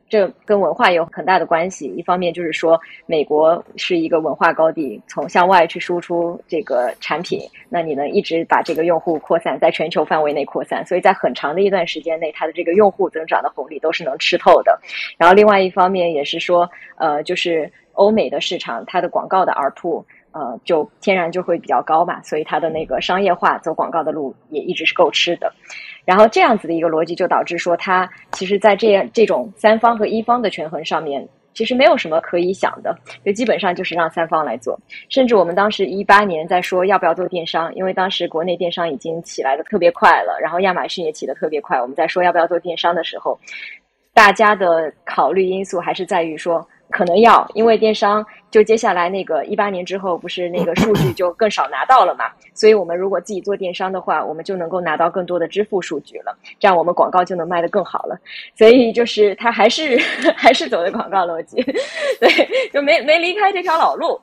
[0.08, 1.86] 这跟文化有很大的关系。
[1.96, 14.78] 一方面就是说，美国是一个文化高地，从向外去输出这个产品，那你能一直把这个用户扩散在全球范围内扩散，所以在很长的一段时间内，它的这个用户增长的红利都是能吃透的。
[15.18, 20.04] 然后另外一方面也是说，呃，就是欧美的市场，它的广告的 ARPU，
[20.36, 25.50] 呃，就天然就会比较高嘛，所以它的那个商业化走广告的路也一直是够吃的。
[26.04, 32.94] 然后这样子的一个逻辑，就导致说，它其实，在这样这种三方和一方的权衡上面，其实没有什么可以想的，
[33.24, 34.78] 就基本上就是让三方来做。
[35.08, 41.80] 甚至我们当时一八年在说要不要做电商，因为当时国内电商已经起来的特别快了，然后亚马逊也起的特别快。
[41.80, 43.38] 我们在说要不要做电商的时候，
[44.12, 46.68] 大家的考虑因素还是在于说。
[46.88, 48.24] 可能要，因为电商
[48.56, 52.24] 就接下来那个一八年之后，不是那个数据就更少拿到了嘛？
[52.54, 58.18] 所以我们如果自己做电商的话，我们就能够拿到更多的支付数据了，这样我们广告就能卖得更好了。
[58.54, 59.98] 所以就是他还是
[60.34, 61.62] 还是走的广告逻辑，
[62.18, 64.18] 对，就没没离开这条老路。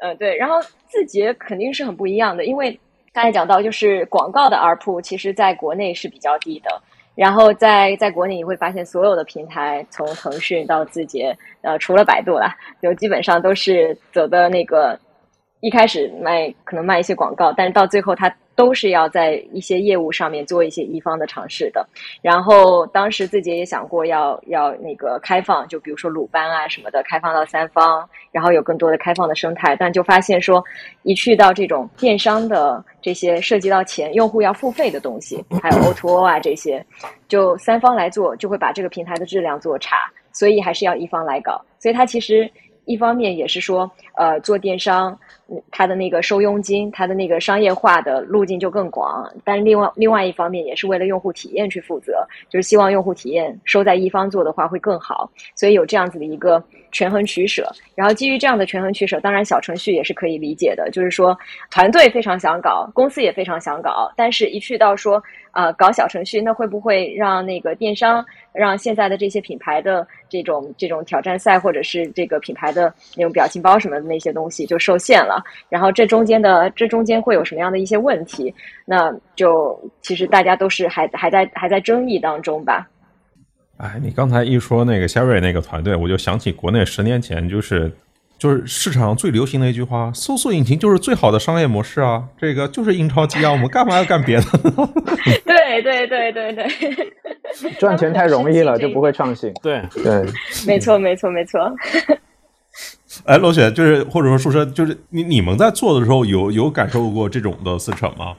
[0.00, 0.56] 呃，对，然后
[0.88, 2.76] 字节肯定是很不一样的，因为
[3.12, 6.82] 刚才讲到就是广告的 ARPU，其实在国内是比较低的。
[7.16, 14.96] 然后在在国内你会发现，所有的平台从腾讯到字节，呃，除了百度了，就基本上都是走的那个，
[15.60, 21.86] 一开始卖可能卖一些广告，但是到最后它都是要在一些业务上面做一些一方的尝试的。
[22.22, 29.76] 然后当时自己也想过要要那个开放，就比如说鲁班啊什么的，开放到三方，然后有更多的开放的生态。
[29.76, 30.64] 但就发现说，
[31.02, 36.84] 一去到这种电商的这些涉及到钱、用户要付费的东西，还有 O2O 啊这些，
[37.28, 40.10] 就三方来做，就会把这个平台的质量做差。
[40.32, 41.62] 所以还是要一方来搞。
[41.78, 42.50] 所以它其实。
[42.86, 45.18] 一方面也是说，呃，做电商，
[45.70, 49.30] 它的那个收佣金，它的那个商业化的路径就更广。
[49.44, 55.30] 但另外另外一方面，也是为了用户体验去负责，就是希望用户体验收在一方做的话会更好。
[55.54, 57.70] 所以有这样子的一个权衡取舍。
[57.94, 61.36] 然后基于这样的权衡取舍，当然小程序也是可以理解的，就是说
[61.70, 65.22] 团队非常想搞，公司也非常想搞，但是一去到说。
[65.56, 75.42] 啊，搞小程序那会不会让那个电商，让现在的这些品牌的这种这种挑战赛，或者是这个品牌的那种表情包什么的那些东西就受限了？
[75.70, 78.54] 然后这中间的这中间会有什么样的一些问题？
[78.84, 82.86] 那就其实大家都是还还在还在争议当中吧。
[83.78, 87.90] 哎，你刚才一说那个 Sherry 那个团队，我就想起国内十年前就是。
[88.38, 94.44] 就是市场上最流行的一句话：“搜索引擎就是最好的商业模式啊！”这个就是印钞机啊，我们干嘛要干别的？
[95.46, 99.52] 对对对对对， 赚钱太容易了， 就不会创新。
[99.62, 100.26] 对对，
[100.66, 101.60] 没错没错没错。
[103.24, 108.36] 哎，罗雪，就是或者说书生，就是你你们在做的时候，有有感受过这种的撕扯吗？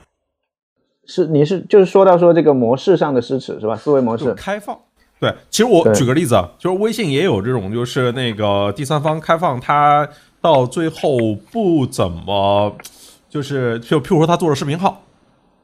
[1.07, 3.75] 是你是就是说到说这个模式上的撕扯是吧？
[3.75, 4.77] 思维模式开放。
[5.19, 10.07] 对，其实我举个例子，就是微信也有这种，就是那个第三方开放，它
[10.39, 11.17] 到最后
[11.51, 12.75] 不怎么，
[13.27, 15.03] 就是就譬如说他做了视频号，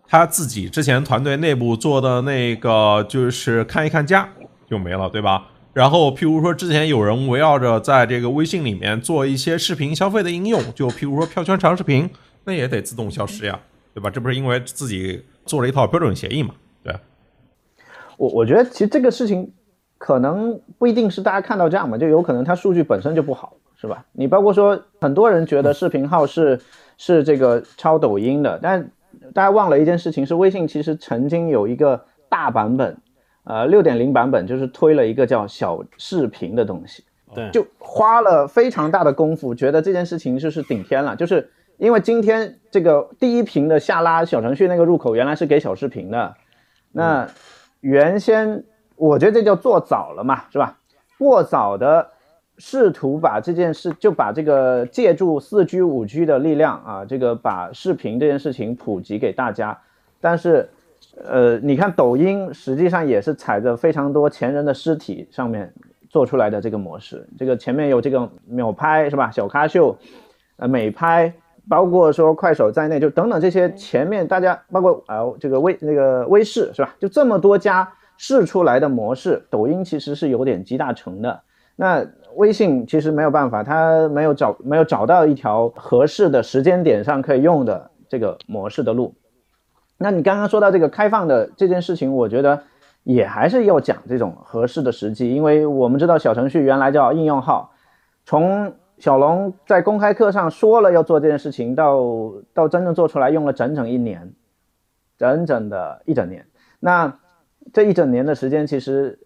[0.08, 4.28] 他自己之前团队内部做的那个就是看一看家
[4.68, 5.46] 就没了，对吧？
[5.74, 12.10] 然后譬如说之前有人围绕着在这个微信里面做一些视频消费的应用，就譬如说票圈长视频，
[12.46, 13.60] 那也得自动消失呀，
[13.94, 14.10] 对吧？
[14.10, 16.56] 这不是因为自己做了一套标准协议嘛？
[18.24, 19.52] 我我觉得其实这个事情
[19.98, 24.06] 可能不一定是大家看到这样嘛，就有可能它数据本身就不好，是吧？
[24.14, 26.58] 你包括说很多人觉得视频号是
[26.98, 28.90] 是这个抄抖音的，但
[29.34, 32.96] 大家忘了一件事情，是微信其实曾经有一个大版本，
[33.44, 37.04] 呃，六点零版本就是推了一个叫小视频的东西，
[37.36, 46.34] 对，就花了非常大的功夫，觉得这件事情就是顶天了，就是因为今天这个第一屏的下拉小程序那个入口原来是给小视频的，
[46.94, 47.28] 那。
[47.84, 48.64] 原先
[48.96, 50.78] 我觉得这叫做早了嘛，是吧？
[51.20, 52.12] 过早的
[52.58, 59.78] 试图把这件事，就把这个借助四 G、五 G 的力量啊，这个把视频这件事情普及给大家。
[60.22, 60.70] 但是，
[61.26, 65.74] 呃，你看抖音实际上也是踩着非常多前人的尸体上面
[66.10, 67.28] 做出来的这个模式。
[67.38, 69.30] 这个前面有这个秒拍是吧？
[69.30, 69.98] 小咖秀，
[70.56, 71.34] 呃，美拍。
[71.70, 76.94] 包括说快手在内，就等等这些前面大家，包括啊这个微那个微视是吧？
[77.00, 81.42] 就这么多家试出来的模式，抖音其实是有点集大成的。
[81.76, 89.16] 那微信其实没有办法，它没有找没有找到一条合适的时间点上可以用的这个模式的路。
[89.98, 92.62] 那你刚刚说到这个开放的这件事情，我觉得
[93.04, 97.72] 也还是要讲这种合适的时机，因为我们知道小程序原来叫应用号，
[98.26, 98.74] 从
[99.04, 102.02] 小龙在公开课上说了要做这件事情，到
[102.54, 104.34] 到真正做出来用了整整一年，
[105.18, 106.48] 整整的一整年。
[106.80, 107.20] 那
[107.74, 109.20] 这一整年的时间，其实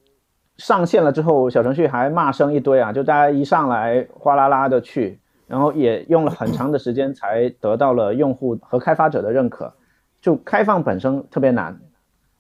[0.58, 9.72] 上线了之后，小程序还骂声一堆啊，就大家一上来哗啦啦的去，然后也用了很长的时间才得到了用户和开发者的认可。
[10.20, 11.80] 就开放本身特别难，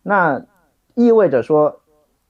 [0.01, 0.43] 那
[0.95, 1.81] 意味着说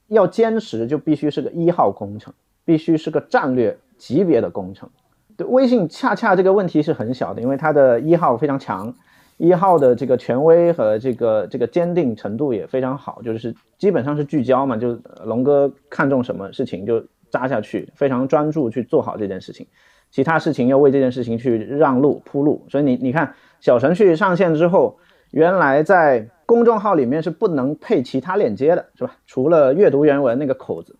[0.07, 2.33] 要坚持就必须是个一号工程，
[2.65, 3.79] 必须是个战略。
[3.97, 4.89] 级别的工程，
[5.35, 8.93] 对微信恰恰这个问题是很小的，因为它的一号非常强，
[9.37, 19.67] 一号的这个权威和这个这个坚定程度也非常好，就是基本上是聚焦嘛，就龙哥看中什么事情就扎下去，非常专注去做好这件事情，
[20.11, 22.65] 其他事情要为这件事情去让路铺路。
[22.69, 24.97] 所以你你看小程序上线之后，
[25.31, 29.15] 原来在公众号里面是不能配其他链接的，是吧？
[29.25, 30.95] 除了阅读原文那个口子。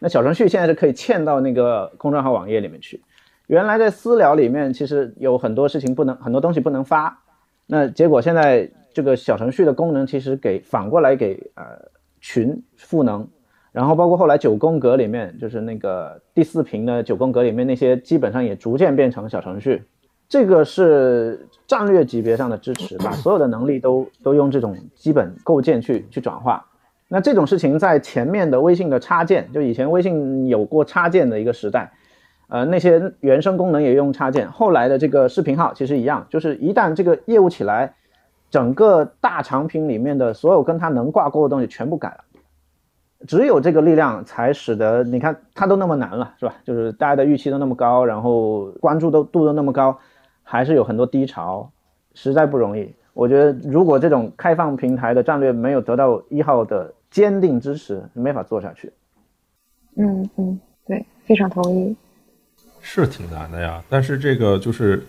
[0.00, 3.02] 那小程序现在是可以嵌到那个公众号网页里面去，
[3.48, 7.18] 原来在私聊里面其实有很多事情不能，很多东西不能发，
[7.66, 11.64] 那结果现在这个小程序的功能其实给反过来给呃
[12.20, 13.26] 群赋能，
[13.72, 19.82] 然后包括后来九宫格里面就是那个第四屏的九宫格里面那些基本上也逐渐变成小程序，
[20.28, 26.64] 这个是战略级别上的支持，把所有的能力都都用这种基本构建去去转化。
[27.08, 31.90] 那这种事情在前面的微信的插件，就以前微信有过插件的一个时代，
[32.48, 34.50] 呃，那些原生功能也用插件。
[34.50, 37.94] 后来的这个视频号其实一样，就是一旦这个业务起来，
[38.50, 42.24] 整个大产品里面的所有跟它能挂钩的东西全部改了。
[43.26, 46.54] 只有这个力量才使得你看它都那么难了，是吧？
[46.62, 49.98] 就是大家的预期都那么高，然后关注都度都那么高，
[50.42, 51.70] 还是有很多低潮，
[52.14, 52.94] 实在不容易。
[53.14, 58.92] 我觉得如果这种开放平台的战略没有得到一号的坚定支持，没法做下去。
[59.96, 61.96] 嗯嗯，对，非常同意。
[62.80, 65.04] 是挺难的呀，但是这个就是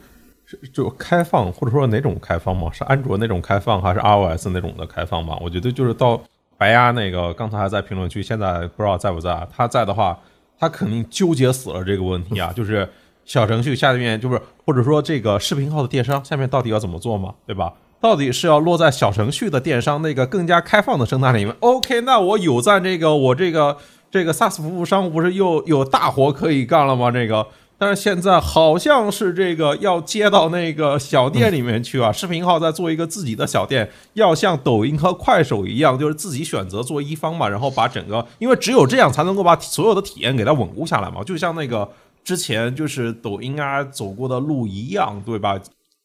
[0.74, 2.72] 就开放或者说哪种开放嘛？
[2.72, 5.38] 是安卓那种开放还是 iOS 那种的开放吗？
[5.42, 6.22] 我觉得就是到。
[6.60, 9.48] 白鸭那个刚才还在评论区，现在不知道在不在。
[9.50, 10.20] 他在的话，
[10.58, 12.86] 他肯定纠结死了这个问题啊， 就是
[13.24, 17.74] 小程序下面就是或者说这个视频号的电商下面到底要怎么做嘛，对吧？
[18.02, 23.78] 到底是要落在小程序的电商那个更加开放的生态里面？OK，那我有在这个我这个
[24.10, 27.12] 这个 SaaS 服务商不是又有大活可以干了吗？
[27.12, 27.48] 这个。
[27.82, 41.90] 但是现在好像是这个要接到那个小店里面去啊，视频号在做一个自己的小店，要像抖音和快手一样，就是自己选择做一方嘛，然后把整个，因为只有这样才能够把所有的体验给它稳固下来嘛，就像那个
[42.22, 45.58] 之前就是抖音啊走过的路一样，对吧？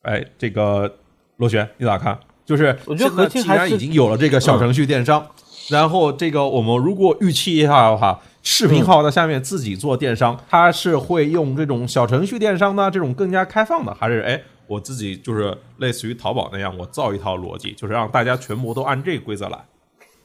[0.02, 0.88] 哎，这个
[1.36, 2.18] 螺旋你咋看？
[2.44, 5.26] 就是我觉得既然已经有了这个小程序电商，
[5.70, 8.20] 然后这个我们如果预期一下的话。
[8.46, 19.58] 视频号在下面自己做电商，它是会用这种小程序电商呢，这种更加开放的，还是哎，我自己就是类似于淘宝那样，我造一套逻辑，就是让大家全部都按这个规则来。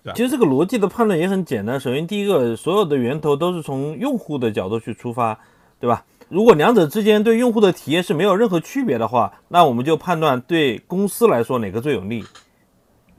[0.03, 1.79] 对，其实这个逻辑的判断也很简单。
[1.79, 5.39] 首先，第一个，所有的源头都是从用户的角度去出发，
[5.79, 6.03] 对吧？
[6.29, 12.23] 如果两者之间对用户的体验是没有任何区别的话，那我们就判断对公司来说哪个最有利，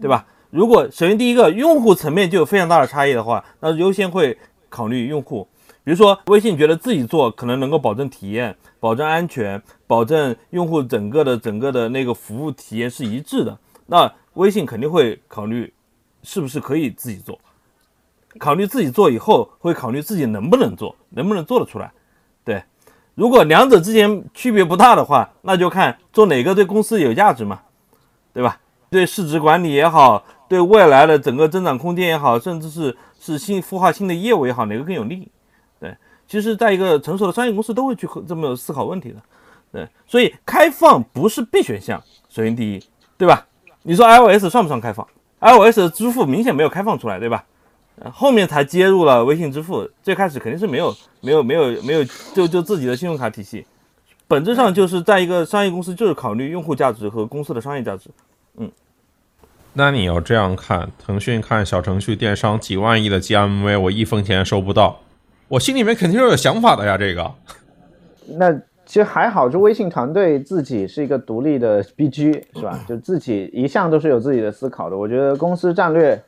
[0.00, 0.26] 对吧？
[0.50, 4.38] 如果首先第一个用户层面就有非常大的差异的话，那优先会。
[4.72, 5.48] 考虑用户，
[5.82, 15.74] 比如说微信觉得自己做可能能够保证体验、保证安全、保证用户整个的整个的那个服务体验是一致的，那微信肯定会考虑
[16.22, 17.36] 是不是可以自己做。
[18.38, 21.92] 考虑自己做以后，会考虑自己能不能做，能不能做得出来。
[23.20, 27.60] 如果两者之间区别不大的话，那就看做哪个对公司有价值嘛，
[28.32, 28.58] 对吧？
[28.88, 32.96] 对市值管理也好，对未来的整个增长空间也好，甚至是。
[33.22, 35.30] 是新孵化新的业务也好，哪个更有利？
[35.78, 35.94] 对，
[36.26, 39.16] 其实，在一个成熟的商业公司都会去这么思考问题的。
[39.70, 42.82] 对，所以开放不是必选项，首先第一，
[43.18, 43.46] 对吧？
[43.82, 45.06] 你说 iOS 算不算开放
[45.40, 47.44] ？iOS 的支付明显没有开放出来，对吧？
[48.12, 53.66] 后面才接入了微信支付，最开始肯定是没有、没有、没有、没有，就就自己的信用卡体系，
[54.26, 58.09] 本质上就是在一个商业公司就是考虑用户价值和公司的商业价值。
[58.57, 58.70] 嗯。
[59.72, 64.99] 那你要这样看，腾讯看小程序电商几万亿的 GMV，我一分钱收不到，
[65.47, 66.99] 我心里面肯定是有想法的呀。
[66.99, 67.30] 这个，
[68.36, 68.53] 那
[68.84, 72.84] 其实还好，就微信团队自己是一个独立的 BG，是吧？
[72.88, 74.97] 就自己一向都是有自己的思考的。
[74.97, 76.20] 我觉得公司战略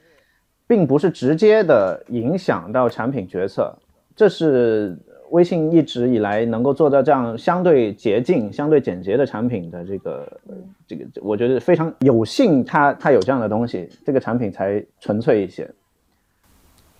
[0.67, 3.75] 并不是直接的影响到产品决策，
[4.17, 4.99] 这是。
[5.33, 10.41] 微信一直以来能够做到这样相对洁净、相对简洁的产品的这个，
[10.87, 15.67] 这个我觉得非常有幸，它它有这样的东西，这个产品才纯粹一些。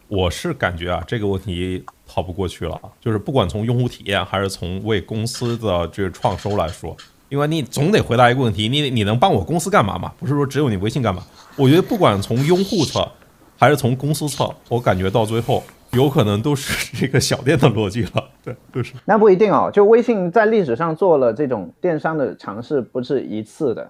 [0.09, 6.97] 我是感觉啊，这个问题逃不过去了，就是不管从用户体验还是从为公司的这个创收来说，
[7.29, 10.11] 因为你总得回答一个问题，你你能帮我公司干嘛嘛？
[10.19, 11.23] 不是说只有你微信干嘛？
[11.55, 13.07] 我觉得不管从用户侧
[13.63, 15.63] 还是从公司侧，我感觉到最后。
[15.93, 18.95] 有可能都是 这个小店的逻辑了，对，都是。
[19.05, 23.89] 那不一定哦，就微信在历史上做了这种电商的尝试，不是一次的。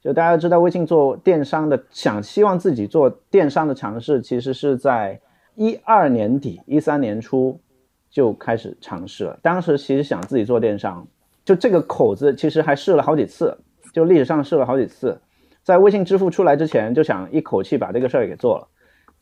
[0.00, 5.20] 就大家知道，微信做电商的，想希望自己做电商的尝试，其实是在
[5.54, 7.60] 一二年底、一三年初
[8.10, 9.38] 就开始尝试了。
[9.42, 11.06] 当时其实想自己做电商，
[11.44, 13.54] 就这个口子其实还试了好几次，
[13.92, 15.20] 就历史上试了好几次。
[15.62, 18.68] 在微信支付出来之前，就想一口气把这个事儿给做了，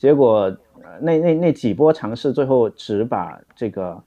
[0.02, 0.52] 结果。
[1.00, 3.98] 那那那几波尝试，最后只把这个，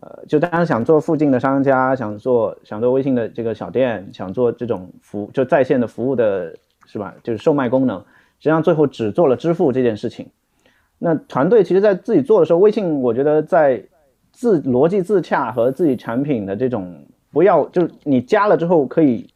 [0.00, 6.54] 呃，就当时想做附近的商家，想做想做微信的这个小店，想做这种服就在线的服务的，
[6.86, 7.12] 是吧？
[7.24, 10.28] 就是售卖功能，实际上最后只做了支付这件事情。
[10.98, 13.82] 那团队其实在自己做的时候，微信我觉得在
[14.30, 19.28] 自逻辑自洽和自己产品的这种不要，就是你加了之后可以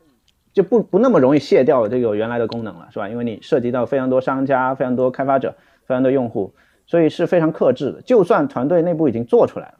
[0.53, 3.09] 就不不那么容易卸掉这个原来的功能了，是吧？
[3.09, 5.55] 因为你涉及到非常多商家、非常多开发者、
[5.93, 6.53] 非常多用户。
[6.85, 9.75] 所以是非常克制的，就算团队内部已经做出来了，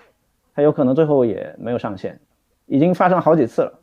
[0.55, 2.19] 它有可能最后也没有上线，
[2.67, 3.81] 已经发生好几次了。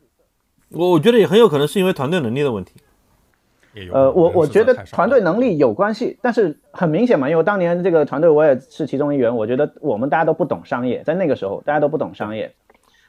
[0.70, 2.74] 我我觉得也很有可能是因为团队能力的问题。
[3.92, 12.52] 呃，我我觉得团队能力有关系，但是很明显嘛，因为当年这个团队我也是其中一员，我觉得我们大家都不懂商业，在那个时候大家都不懂商业。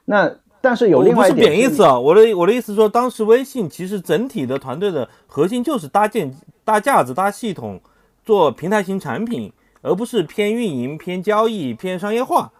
[0.05, 7.81] 那但是有另外一点，不是贬义词啊，我的我的意思说，当时微信其实整体的团队的核心就是搭建搭架子、搭系统，
[8.25, 9.53] 做平台型产品，
[9.83, 12.53] 而不是偏运营、偏交易、偏商业化。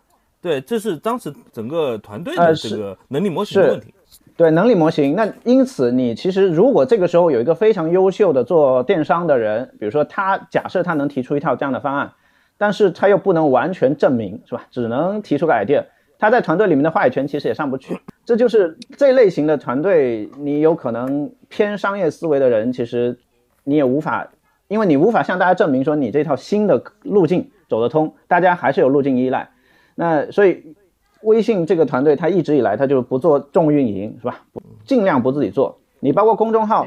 [0.43, 3.95] 对，这是当时整个团队的这个能力模型的问题。
[4.37, 5.15] 对，能力模型。
[5.15, 12.11] 那因此，你其实如果这个时候有一个非常优秀的做电商的人，比如说他假设他能提出一套这样的方案，
[12.57, 14.67] 但是他又不能完全证明，是吧？
[14.71, 15.85] 只能提出个 idea。
[16.19, 23.19] 他在团队里面的话语权其实也上不去，这就是这类型的团队，你有可能偏商业思维的人，其实
[23.65, 24.27] 你也无法，
[24.71, 29.51] 因为你无法向大家证明说你这套新的路径走得通，大家还是有路径依赖。
[29.97, 30.77] 那所以，
[31.23, 34.43] 微信这个团队他一直以来他就不做重运营，是吧？
[34.85, 35.77] 尽量不自己做。
[35.99, 36.87] 你包括公众号，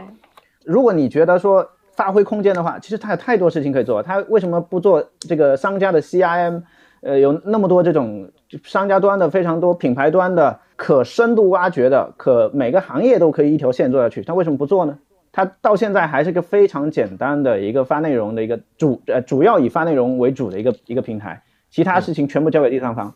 [0.64, 4.02] 如果你觉得说发挥空间的话，其实他有太多事情可以做。
[4.02, 6.64] 他为什么不做这个商家的 CRM？
[7.02, 8.32] 呃，有那么多这种
[8.64, 14.98] 商家端的非常多品牌端的可深度挖掘的，可每个行业都可以一条线做下去，他为什么不做呢？
[15.34, 23.14] 它到现在还是个非常简单的一个发内容的一个主呃主要以发内容为主的一个一个平台，其他事情全部交给第三方。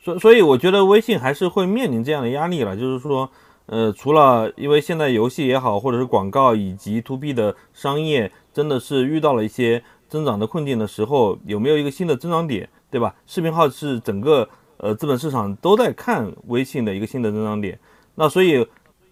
[0.00, 3.28] 所所以我觉得微信还是会面临这样的压力了，就是说，
[3.66, 12.68] 呃，除了因为现在游戏也好，或者是广告以及 to B 的商业真的是遇到了一些增长的困境的时候，有没有一个新的增长点？
[12.90, 13.14] 对吧？
[13.26, 17.78] 视频号是整个呃资本市场都在看微信的一个新的增长点。
[18.14, 18.66] 那所以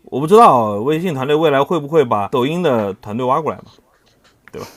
[0.07, 3.65] 我不知道微信团队未来会不会把抖音的团队挖过来嘛？
[4.53, 4.69] 对吧？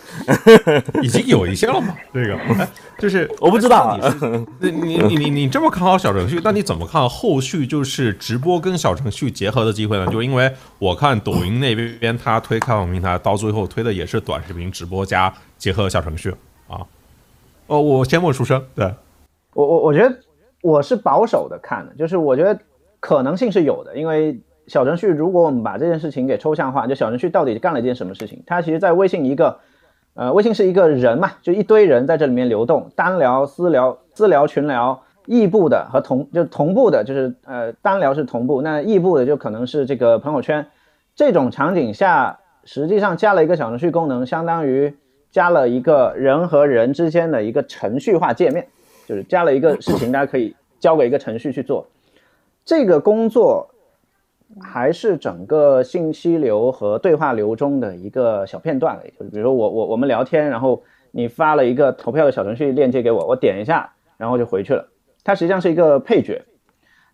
[1.02, 1.96] 已经有一些了嘛？
[2.12, 2.68] 这个
[2.98, 3.98] 就是我不知道。
[4.60, 10.08] 你你你你你这么看好小程序，那你怎么看后续就是直播跟小程序结合的机会呢？
[10.08, 16.34] 就因为我看抖音那边他推开放平台，到最后推的也是短视频直播加结合小程序
[16.68, 16.82] 啊。
[17.68, 18.62] 哦，我先问书生。
[18.76, 18.92] 对，
[19.54, 20.20] 我我我觉得
[20.62, 22.60] 我是保守的看的，就是我觉得
[23.00, 24.38] 可能性是有的，因为
[24.70, 28.42] 小程序如果我们把这件事情给抽象化，就小程序到底干了一件什么事情？
[28.46, 29.60] 它其实，在微信一个，
[30.14, 40.68] 呃，微信是一个人嘛，就一堆人在这里面流动，单聊、私聊、私聊、群聊，异步的和同就同步的，就是呃，单聊是同步，那异步的就可能是这个朋友圈。
[41.16, 44.96] 这种场景下，实际上加了一个小程序功能，相当于。
[45.32, 48.66] 加了一个人和人之间的一个程序化界面，
[49.08, 51.86] 就是加了一个事情，大家可以交给一个程序去做。
[52.66, 53.70] 这个工作
[54.62, 60.82] 还是整个信息流和对话流中的一个小片段，就是比如说我我我们聊天，然后
[61.12, 64.88] 你发了一个投票的小程序链接给我，我点一下，然后就回去了。
[65.24, 66.43] 它实际上是一个配角。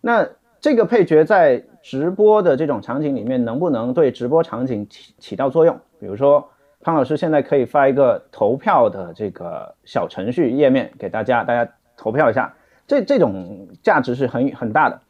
[0.00, 0.26] 那
[0.60, 5.78] 这个配角在直播的这种场景里面，能不能对直播场景起起到作用？
[5.98, 6.48] 比如说。
[6.78, 12.54] 潘老师现在可以发一个投票的这个小程序页面给大家，大家投票一下，
[12.86, 15.00] 这这种价值是很很大的。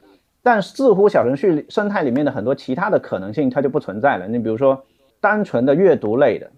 [0.46, 4.28] 但似乎小程序生态里面的很多其他的可能性它就不存在了。
[4.28, 4.80] 你比如说，
[5.20, 6.48] 单纯的阅读类的、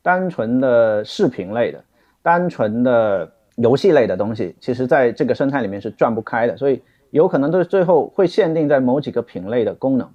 [0.00, 1.82] 单纯的视频类的、
[2.22, 6.56] 单纯的游戏类的东西，其实在这个生态里面是转不开的。
[6.56, 10.08] 所以有可能都最后会限定在某几个品类的功能。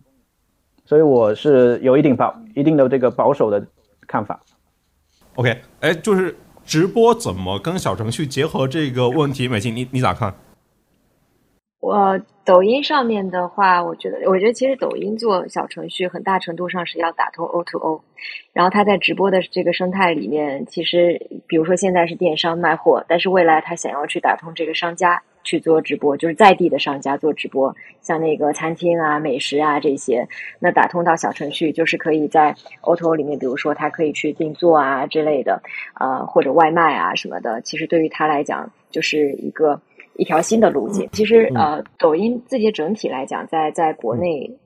[0.85, 3.61] 所以我是有一定保一定的这个保守的。
[4.07, 4.41] 看法
[5.35, 6.35] ，OK，哎，就是
[6.65, 10.33] 直播怎么跟小程序结合这个问题，美静，你你咋看？
[11.81, 18.01] 我抖音上面的话，我觉得，我觉得其实抖音做小程序，很大程度上是要打通 O to O，
[18.53, 25.23] 然后它在直播的这个生态里面，其实比如说现在是电商卖货，但是未来他想要去打通这个商家。
[25.43, 30.27] 去做直播，就是在地的商家做直播，像那个餐厅啊、美食啊这些，
[30.59, 35.63] 那打通到小程序，就是可以在 O to O 里面，比如说他可以去定做啊之类的，
[35.99, 37.59] 呃或者外卖啊什么的。
[37.61, 39.81] 其实对于他来讲，就是一个
[40.15, 41.09] 一条新的路径。
[41.11, 44.59] 其实呃，抖音自己整体来讲，在在国内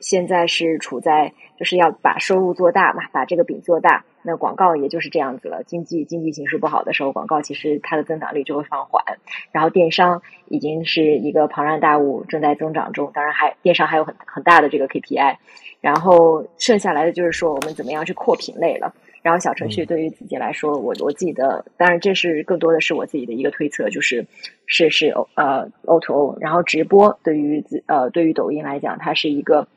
[0.00, 4.04] 现在是处在就是要把收入做大嘛，把这个饼做大。
[4.22, 5.62] 那广告也就是这样子了。
[5.64, 9.02] 经济经济形势不好的时候，广告其实它的增长率就会放缓。
[9.50, 13.10] 然后电商已经是一个庞然大物，正在增长中。
[13.14, 15.36] 当然，还电商还有很很大的这个 KPI。
[15.80, 18.92] 然后剩下来的就是说，我们怎么样去扩品类了。
[19.22, 24.26] 然后小程序对于自己来说，我我自己的，当然这是更多的是我自己的一个推测，就是
[24.66, 26.38] 是是呃 O to O。
[26.40, 29.68] 然后直播对于自呃对于抖音来讲，它是一个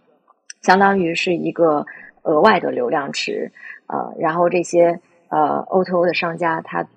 [0.62, 1.86] 相当于是一个
[2.24, 3.52] 额外的流量池。
[3.86, 6.88] 呃，然后这些呃 O to O 的商家，他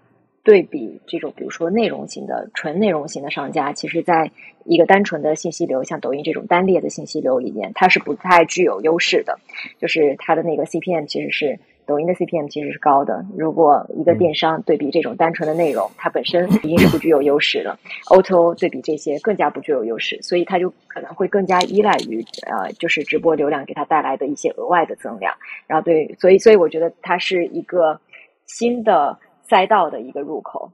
[0.45, 4.31] 对比这种比如说内容型的纯内容型的商家，其实在
[4.65, 9.41] 一个单纯的信息流，像抖音这种单列的信息流里面，它是不太具有优势的。
[9.81, 13.25] 就是它的那个 CPM 其实是抖音的 CPM 其实是高的。
[13.37, 25.33] 如果一个电商对比这种单纯的内容，它本身已经是不具有优势了，O2O 对比这些更加不具有优势，所以它就可能会更加依赖于呃，就是直播流量给它带来的一些额外的增量。
[25.67, 28.01] 然后对，所以所以我觉得它是一个
[28.47, 29.19] 新的
[29.49, 30.73] 赛道的一个入口，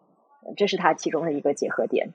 [0.57, 2.13] 这是它其中的一个结合点。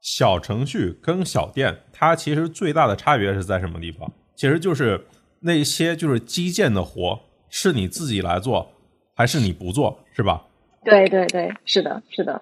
[0.00, 4.10] 小程序跟小店，它其实最大的差别是在什么地方？
[4.36, 5.04] 其实就是
[5.40, 7.18] 那些就是基建的活，
[7.50, 8.70] 是你自己来做，
[9.14, 10.42] 还是你不做，是吧？
[10.84, 12.40] 对对对，是的，是的。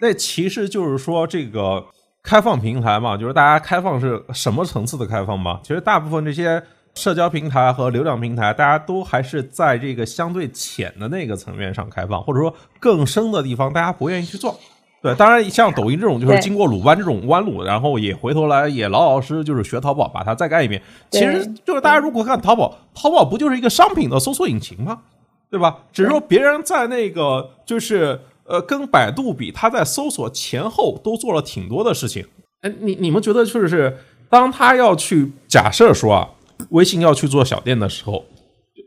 [0.00, 1.86] 那其实就是说，这个
[2.22, 5.60] 开放平台嘛，就是大家开放是什么层次的开放嘛？
[5.62, 6.62] 其实大部分这些
[6.94, 14.58] 社交平台和流量平台，大家都还是在这个相对浅的那个层面上开放，或者说更深的地方，大家不愿意去做。
[15.06, 20.82] 对，当然像抖音这种，就是经过鲁班这种弯路，然后也回头来也老老实实就是学淘宝，把它再干一遍。
[21.10, 24.98] 其实就是大家如果看淘宝，淘宝不就是一个商品的搜索引擎吗？
[25.48, 25.78] 对吧？
[25.92, 32.26] 只是说别人在那个就是呃跟百度比，他在搜索前后都做了挺多的事情。
[32.62, 33.96] 哎，你你们觉得就是
[34.28, 36.28] 当他要去假设说啊，
[36.70, 38.24] 微信要去做小店的时候，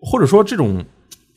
[0.01, 0.83] 或者说这种。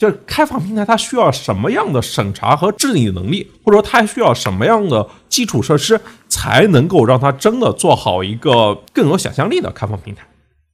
[0.03, 10.27] 就是开放平台，它需要什么样的审查和治理能力，或者说它需要什么样的基础设施，才能够让它真的做好一个更有想象力的开放平台？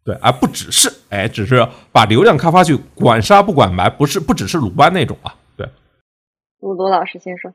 [0.03, 5.35] 对，而不只是哎，只是把流量开发去管杀不管埋，不是不只是鲁班那种啊。
[5.59, 5.69] 对，
[6.61, 7.53] 罗罗老师先说，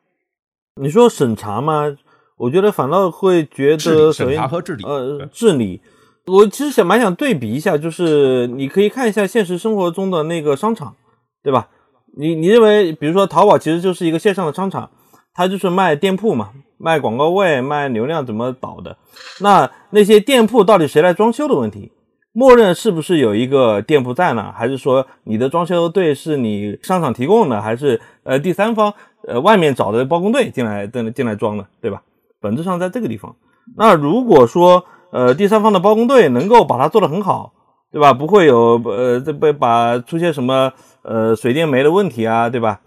[0.80, 1.98] 你说审查吗？
[2.38, 5.82] 我觉得反倒会觉得审查和治理，呃，治理，
[6.28, 10.96] 我其实想蛮想对比一下，就是你可以看一下现实生活中的那个商场。
[11.44, 11.68] 对吧？
[12.16, 14.92] 你你认为，比如说淘宝其实就是一个线上的商场，
[15.34, 18.96] 它就是卖店铺嘛，卖广告位，卖流量怎么导的？
[19.42, 21.92] 那那些店铺到底谁来装修的问题？
[22.32, 24.54] 默认是不是有一个店铺在呢？
[24.56, 28.94] 还是说你的装修队是你商场提供的，还是呃第三方
[29.28, 31.66] 呃外面找的包工队进来进进来装的？
[31.82, 32.04] 对吧？
[32.40, 33.36] 本质上在这个地方。
[33.76, 37.54] 那如果说呃第三方的包工队能够把它做得很好，
[37.92, 38.14] 对吧？
[38.14, 40.72] 不会有呃这被把出现什么？
[41.04, 42.82] 呃，水电煤的问题啊，对吧？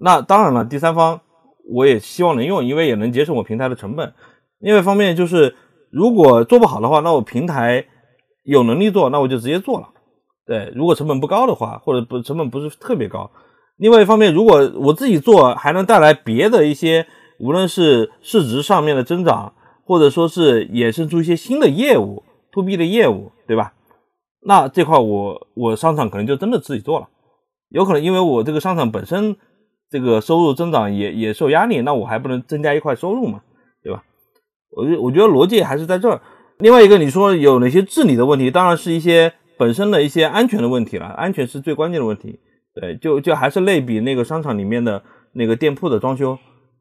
[0.00, 1.20] 那当然了，第三方
[1.72, 4.12] 我也希望能用，因为也能节省我平台的成本。
[4.58, 5.56] 另外一方面就是，
[5.90, 7.86] 如果做不好的话，那我平台
[8.44, 9.88] 有能力做，那我就直接做了。
[10.46, 13.30] 对，如果成本不高的话，或者不成本不是特别高。
[13.76, 17.06] 另外一方面，如果我自己做还能带来别的一些，
[17.38, 19.54] 无论是市值上面的增长，
[19.86, 23.72] 或者说是衍生出一些新的业务，to B 的业务，对吧？
[24.46, 27.08] 那这块我我商场可能就真的自己做了。
[27.68, 29.36] 有可能因为我这个商场本身
[29.90, 33.42] 这个收入增长也也受压力，那我还不能增加一块收入嘛，
[33.82, 34.02] 对吧？
[34.70, 36.20] 我觉我觉得逻辑还是在这儿。
[36.58, 38.50] 另外一个，你说有哪些治理的问题？
[38.50, 42.40] 当然是一些本身的一些安全的问题了，安全是最关键的问题。
[42.74, 45.02] 对，就就还是类比那个商场里面的
[45.32, 46.36] 那个店铺的装修，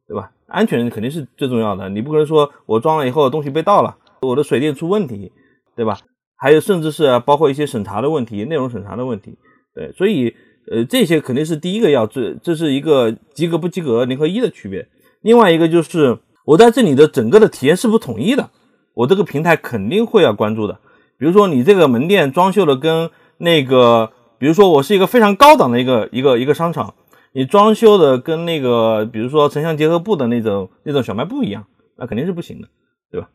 [0.08, 0.32] 对吧？
[0.48, 1.90] 安全肯定是最重要的。
[1.90, 5.32] 你不可能说我装了以后东西被盗了，我的水电出问题，
[5.76, 5.98] 对吧？
[6.38, 9.38] 还有甚至是包括一些审查的问题，内容审查的问题。
[9.76, 10.36] 对，所以。
[10.72, 14.88] 呃，这些肯定是第一个要这这是一个及格不及格零和一的区别。
[15.22, 18.50] 另外一个就是我在这里的整个的体验是不统一的，
[18.94, 20.80] 我这个平台肯定会要关注的。
[21.18, 26.96] 比如说你这个门店装修的跟那个，比如说我是一个非常高档的一个一个一个商场，
[27.34, 31.66] 你装修的跟那个，比如说城乡结合部的那种那种小卖部一样，
[31.98, 32.68] 那肯定是不行的，
[33.12, 33.30] 对吧？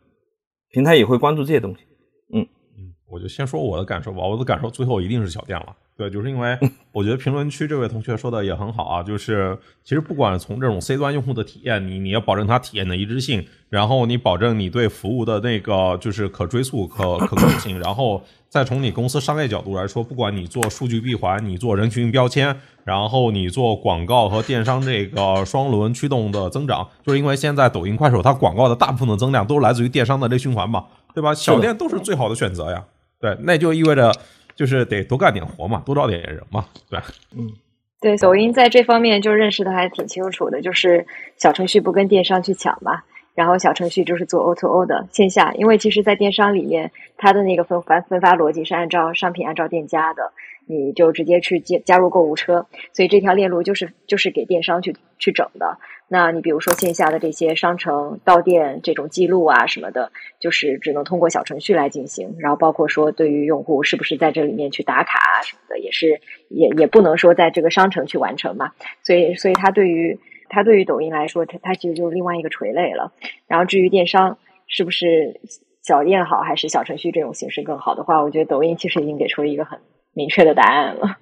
[0.71, 1.79] 平台也会关注这些东西。
[2.35, 5.75] 嗯嗯，我就先说我的感受吧，我的感受最后一定是小店了。
[5.99, 6.57] 对，就是因为
[6.93, 31.35] 我觉得评论区这位同学说的也很好啊，就是其实不管从这种 C 端用户的体验，你你要保证它体验的一致性，然后你保证你对服务的那个就是可追溯、可可控性，然后再从你公司商业角度来说，不管你做数据闭环，你做人群标签，然后你做广告和电商这个双轮驱动的增长，就是因为现在抖音、快手它广告的大部分的增量都来自于电商的内循环嘛，对吧？
[31.35, 32.85] 小店都是最好的选择呀。
[33.21, 34.13] 对，那就意味着。
[34.59, 37.53] 就是得多干点活嘛，多招点人嘛，对吧嗯，
[38.01, 41.07] 对，抖音在这方面就认识的还挺清楚的，就是
[41.37, 43.05] 小程序不跟电商去抢嘛，
[43.37, 50.33] 然后小程序就是做 O to O 的线下，因为其实，在电商里面，它的那个分发分发逻辑是按照商品按照店家的。
[50.71, 55.79] 你就直接去加加入购物车，所以这条链路就是就是给电商去去整的。
[56.09, 62.37] 那你比如说线下的这些商城到店这种记录啊什么的，就是只能通过小程序来进行。
[62.39, 68.73] 然后包括说对于用户是不是在这里面去打卡啊什么的，也是也也不能说在这个商城去完成嘛。
[69.03, 73.13] 所以所以它对于它对于抖音来说，它它其实就是另外一个垂类了。
[73.47, 75.41] 然后至于电商是不是
[75.83, 79.79] 小店好还是小程序这种形式更好的话，我觉得抖音其实已经给出了一个很。
[80.15, 81.19] 明确的答案了。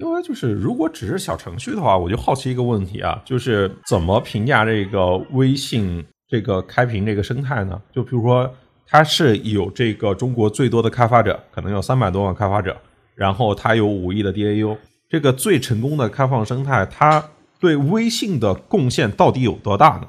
[0.00, 7.78] 因为就是如果只是小程序的话，我就好奇一个问题啊，就是怎么评价这个微信这个开屏这个生态呢？
[7.92, 8.50] 就比如说，
[8.86, 12.74] 它是有这个中国最多的开发者，可能有三百多万开发者，
[13.14, 14.74] 然后它有五亿的 DAU，
[15.06, 17.22] 这个最成功的开放生态，它
[17.60, 20.08] 对微信的贡献到底有多大呢？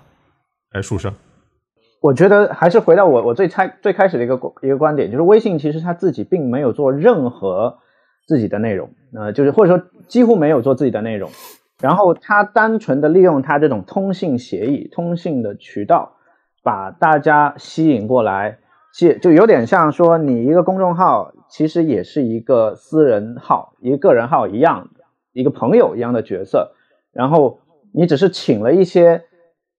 [0.71, 1.13] 哎，书生，
[1.99, 7.79] 我觉得还是回到我我最开最开始的一个一个观点，就是微信其实它自己并没有做任何。
[8.27, 11.29] 自己的内容，呃，就是或者说几乎没有做自己的内容，
[11.81, 16.13] 然后他单纯的利用他这种通信协议、通信的渠道，
[16.63, 18.59] 把大家吸引过来，
[18.93, 24.89] 就就有点像说你一个公众号其实也是一个私人号、一个个人号一样，
[25.33, 26.71] 一个朋友一样的角色，
[27.11, 27.59] 然后
[27.93, 29.23] 你只是请了一些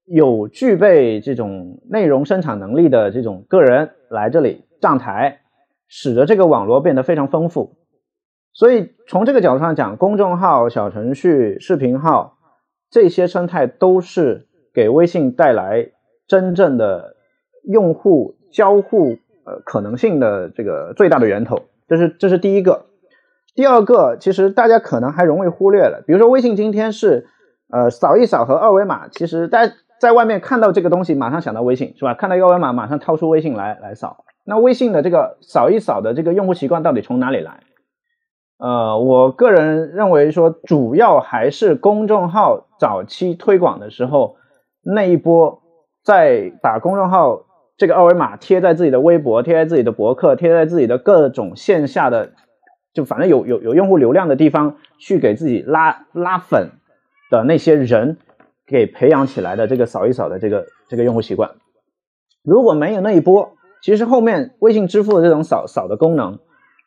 [0.04, 5.40] 有具备这种内容生产能力的这种个人来这里站台，
[5.88, 7.76] 使得这个网络变得非常丰富。
[8.54, 12.38] 所以从这个角度上讲，公众号、小程序、视频号
[12.90, 15.90] 这些生态都是给微信带来
[16.26, 17.16] 真正的
[17.64, 21.62] 用户交互呃可能性的这个最大的源头。
[21.88, 22.86] 这是这是第一个。
[23.54, 27.26] 第二个，其实大家可能还容易忽略了，比如说微信今天是
[27.70, 32.14] 呃扫一扫和二维码，其实大家在外面看到这个东西，马上想到微信是吧？
[32.14, 34.24] 看到一个二维码，马上掏出微信来来扫。
[34.44, 37.60] 那微信的这个扫一扫的这个用户习惯到底从哪里来？
[38.62, 44.36] 呃，我个人认为说，主要还是公众号早期推广的时候
[44.84, 45.60] 那一波，
[46.04, 47.44] 在把公众号
[47.76, 52.30] 这个二维码贴在自己的微博、贴在自己的博客、贴在自己的各种线下的，
[52.94, 56.70] 就反正有有有用户流量的地方去给自己拉拉粉
[57.32, 58.18] 的那些人
[58.64, 61.50] 给培养起来的这个扫一扫的这个这个用户习惯。
[62.44, 66.38] 如果没有那一波，其实后面微信支付的这种扫扫的功能。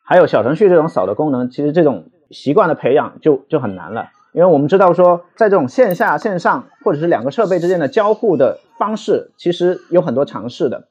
[0.06, 10.84] 还有小程序这种扫的功能，其实这种习惯的培养就就很难了，因为我们知道说，在这种线下线上或者是两个设备之间的交互的方式，其实有很多尝试的。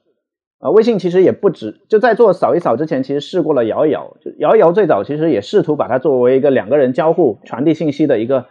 [0.59, 8.45] 呃，微信其实也不止就在做扫一扫之前，其实试过了摇一摇，就摇一摇最早其实也试图把它作为一个两个人交互传递信息的一个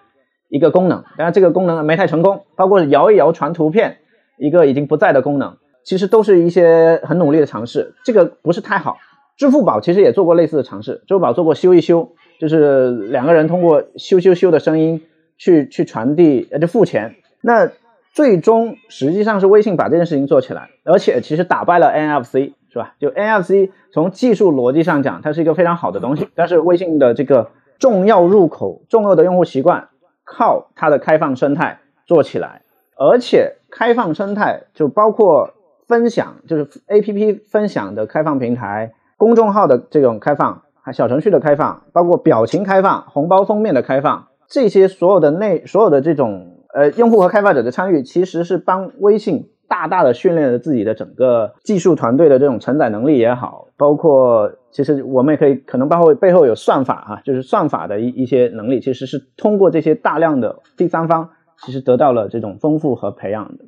[0.48, 3.98] 一个功能，但是这个功能没太成功，包括摇一摇传图片，
[4.38, 8.96] 一个已经不在的功能，其实都是一些很努力的尝试，这个不是太好。
[9.36, 15.02] 支付宝其实也做过类似的尝试，支付宝做过修一修，就是两个人通过修修修的声音
[15.38, 17.16] 去去传递，呃，就付钱。
[17.40, 17.70] 那
[18.12, 22.94] 最终实际上是微信把这件事情做起来，而且其实打败了 NFC，是吧？
[23.00, 29.88] 就 NFC 从技术逻辑上讲，它是一个非常好的东西，但是微信的这个重要入口、重要的用户习惯，
[30.24, 32.62] 靠它的开放生态做起来，
[32.96, 35.54] 而且开放生态就包括
[35.88, 38.92] 分享，就是 APP 分享的开放平台。
[39.16, 61.30] 公众号的这种开放，还小程序的开放，包括表情开放、红包封面的开放，这些所有的内所有的这种呃用户和开发者的参与，其实是帮微信大大的训练了自己的整个技术团队的这种承载能力也好，包括其实我们也可以可能包括背后有算法啊，就是算法的一一些能力，其实是通过这些大量的第三方，
[61.64, 63.64] 其实得到了这种丰富和培养的。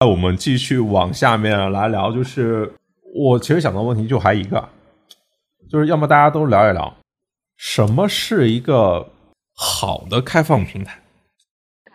[0.00, 2.72] 那我们继续往下面来聊，就是。
[3.14, 4.70] 我其实想到问题就还一个，
[5.70, 6.96] 就是要么大家都聊一聊，
[7.58, 9.10] 什么是一个
[9.54, 10.98] 好的开放平台？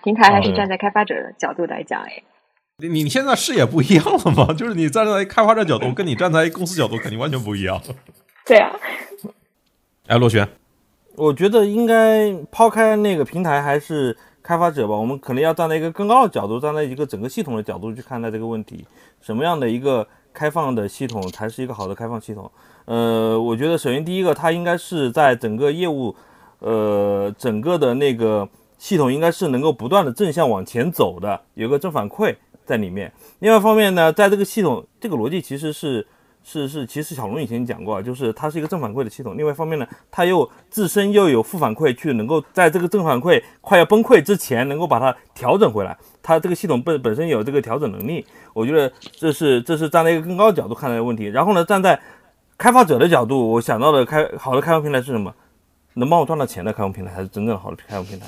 [0.03, 2.23] 平台还是站在开发者的角度来讲，哎，
[2.77, 4.53] 你你现在视野不一样了吗？
[4.53, 7.81] 就是你站在开发者角度，跟你站在公司角度肯定完全不一样。
[8.45, 8.71] 对啊。
[10.05, 10.47] 哎，洛璇，
[11.15, 18.85] 我觉得应该抛开那个平台还是开发者吧，我们可能要站在一个更高的角度，站在一个整个系统的角度去看待这个问题，
[19.19, 20.07] 什么样的一个。
[20.37, 22.51] 开放的系统才是一个好的开放系统。
[22.85, 26.15] 呃，我觉得首先第一个，它应该是在整个业务，
[26.59, 32.35] 呃，整个的那个系统应该是能够不断的正向往前走的，有个正反馈
[32.67, 33.11] 在里面。
[33.39, 36.05] 另外一方面呢，在这个系统这个逻辑其实是。
[36.49, 39.35] 是是，其实小龙以前讲过，就是它是一个正反馈的系统。
[39.37, 45.97] 另外一方面呢，它又自身又有负反馈，去能够在这个正反馈快要崩溃之前，能够把它调整回来。
[46.27, 48.25] 它这个系统本本身有这个调整能力。
[48.53, 51.27] 我觉得这是这是站在一个更高的角度看待问题。
[51.27, 51.97] 然后呢，站在
[52.57, 55.33] 开发者的角度，我想到的开好的开放平台是什么？
[55.93, 58.27] 能帮我赚到钱的开放平台才是真正好的开放平台，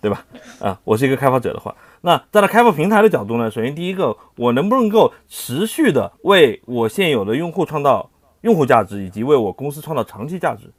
[0.00, 0.24] 对吧？
[0.60, 1.74] 啊，我是一个开发者的话。
[2.02, 3.50] 那站在开放平台的角度呢？
[3.50, 8.08] 首先，第一个，我能不能够持续的为我现有的用户创造
[8.42, 10.70] 用户价值，以及为我公司创造长期价值、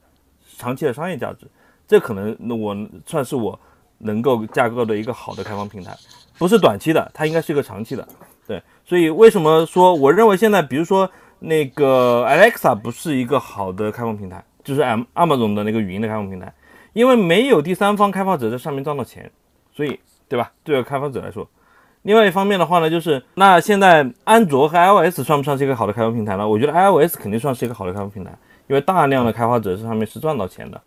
[0.57, 1.45] 长期的商业价值？
[1.85, 2.73] 这可能那我
[3.05, 3.59] 算是我
[3.97, 5.97] 能够架构的一个好的开放平台，
[6.39, 8.07] 不是短期的，它应该是一个长期的。
[8.47, 16.51] 对，所以为什么说我认为现在，比如说那个 Alexa 不是一个好的开放平台，就是 Am Amazon 的那个语音的开放平台，
[16.93, 19.29] 因为没有第三方开发者在上面赚到钱，
[19.71, 20.51] 所以对吧？
[20.63, 21.47] 对开发者来说，
[22.01, 26.47] 另外一方面的话呢，就是那现在安卓和 iOS 算不算是一个好的开发平台呢？
[26.47, 28.31] 我觉得 iOS 肯定算是一个好的开发平台，
[28.67, 30.81] 因为大量的开发者在上面是赚到钱的，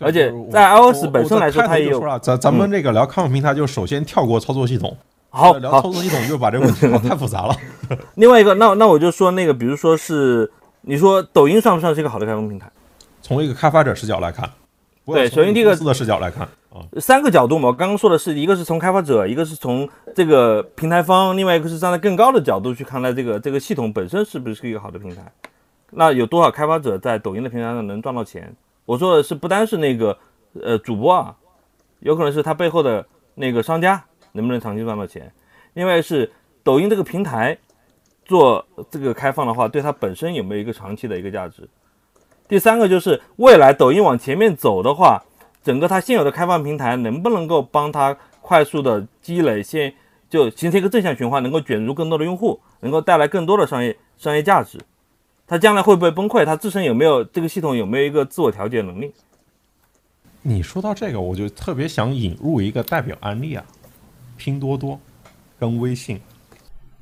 [0.00, 2.00] 而且在 iOS 本身来说，它也有。
[2.18, 4.96] 咱咱们这个聊开放平台，就首先跳过操作系统。
[5.30, 7.56] 好，聊操作系统就把这个问题太复杂了。
[8.14, 10.50] 另外一个，那那我就说那个，比如说是
[10.82, 12.70] 你说抖音算不算是一个好的开放平台？
[13.20, 14.48] 从一个开发者视角来看，
[15.06, 17.68] 对，首先第一个的视角来看啊，三个角度嘛。
[17.68, 25.22] 我刚刚说的是一个是从开发者，一个是从这个平台方，另外一个是站在更高的角度去看待这个这个系统本身是不是一个好的平台。
[25.90, 28.54] 那有多少开发者在抖音的平台上能赚到钱？
[28.86, 30.18] 我说的是不单是那个
[30.60, 31.36] 呃主播啊，
[32.00, 35.32] 有可能是他背后的那个商家能不能长期赚到钱。
[35.72, 36.30] 另外是
[36.62, 37.58] 抖音这个平台
[38.24, 41.68] 做这个开放的话，对它本身有没有一个长期的一个价值？
[42.46, 45.22] 第三个就是未来抖音往前面走的话，
[45.62, 49.92] 整个它现有的开放平台能不能够帮它快速的积累，先
[50.28, 54.78] 就形成一个正向循环，能够卷入更多的用户，能够带来更多的商业商业价值？
[55.46, 56.44] 它将来会不会崩溃？
[56.44, 59.12] 它自身有没有这个系统有没有一个自我调节能力？
[60.42, 63.64] 你说到这个，我就特别想引入一个代表案例啊，
[64.36, 65.00] 拼多多。
[65.56, 66.20] 跟微信，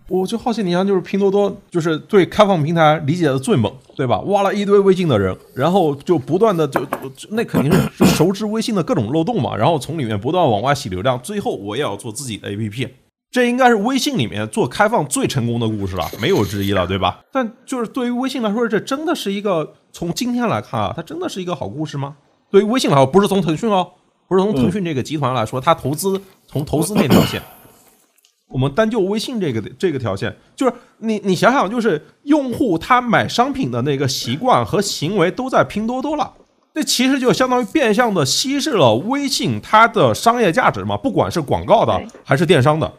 [0.08, 4.20] 我就好奇，你像就是拼多多，就是对开放平台理解的最猛，对吧？
[4.20, 6.86] 挖了一堆微信的人，然后就不断的就
[7.30, 12.90] 那肯定是熟知微信的各种漏洞嘛，然后从里面不断往外洗流量，最后我也要做自己的 APP，
[13.32, 17.20] 这应该是微信里面做开放最成功的故事了，没有之一了，对吧？
[17.32, 22.14] 但就是对于微信来说，这真的是一个从今天来看啊，它真的是一个好故事吗？
[22.50, 23.92] 对于微信来说，不是从腾讯哦，
[24.28, 27.40] 不是从腾讯这个集团来说，它投资从投资那条线。
[28.52, 36.30] 我们单就微信这个这个条线，就是你你想想，就是用户他买商品的那个习惯和行为都在拼多多了，
[36.74, 42.92] 这其实就相当于变相的稀释了微信它的商业价值嘛，不管是广告的还是电商的，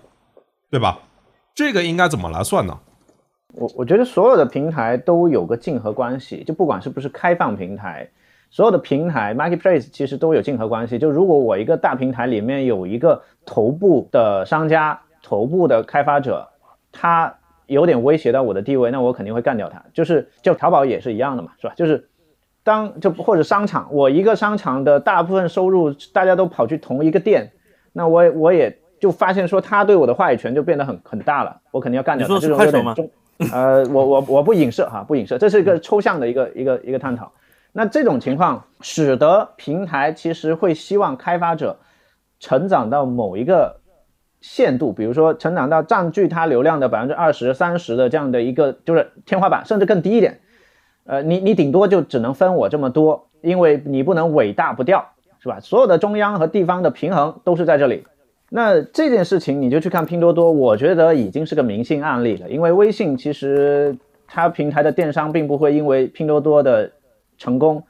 [0.74, 0.98] 对吧？
[1.54, 2.76] 这个应该怎么来算呢？
[3.54, 8.10] 我我觉得所有的平台都有个竞合关系，就不管是不是开放平台，
[8.50, 10.98] 所有的平台 marketplace 其实都有竞合关系。
[10.98, 15.00] 就如果我一个大平台里面有一个头部的商家。
[15.26, 16.50] 头部的开发者，
[16.92, 17.34] 他
[17.68, 19.82] 有点威胁到我的地位，那我肯定会干掉他。
[19.94, 21.74] 就是就淘宝也是一样的嘛，是吧？
[21.78, 22.10] 就是
[22.62, 27.54] 当就或者商场，我一个商场的大部分收入大家都跑去同一个店，
[27.94, 32.40] 那我我也就发现说他对我的话语权就变得很很大了，我肯定要干掉他。
[32.40, 33.10] 这种有点中，
[33.52, 37.30] 呃，我我我不影射哈，不影射，这是一个抽象的一个一个一个探讨。
[37.74, 41.78] 那这种情况使得平台其实会希望开发者
[42.40, 43.82] 成长到某一个。
[44.46, 50.42] 限度，比如说成长到占据它流量的百分之二十三十的这样的一个就是天花板，甚至更低一点。
[51.06, 55.62] 呃，你你顶多就只能分我这么多，因为你不能尾大不掉，是吧？
[55.62, 58.06] 所有的中央和地方的平衡都是在这里。
[58.56, 62.48] 那这件事情你就去看拼多多，我觉得已经是个明星案例了。
[62.48, 63.98] 因为微信其实
[64.28, 66.92] 它平台的电商并不会因为拼多多的
[67.40, 67.82] 成功，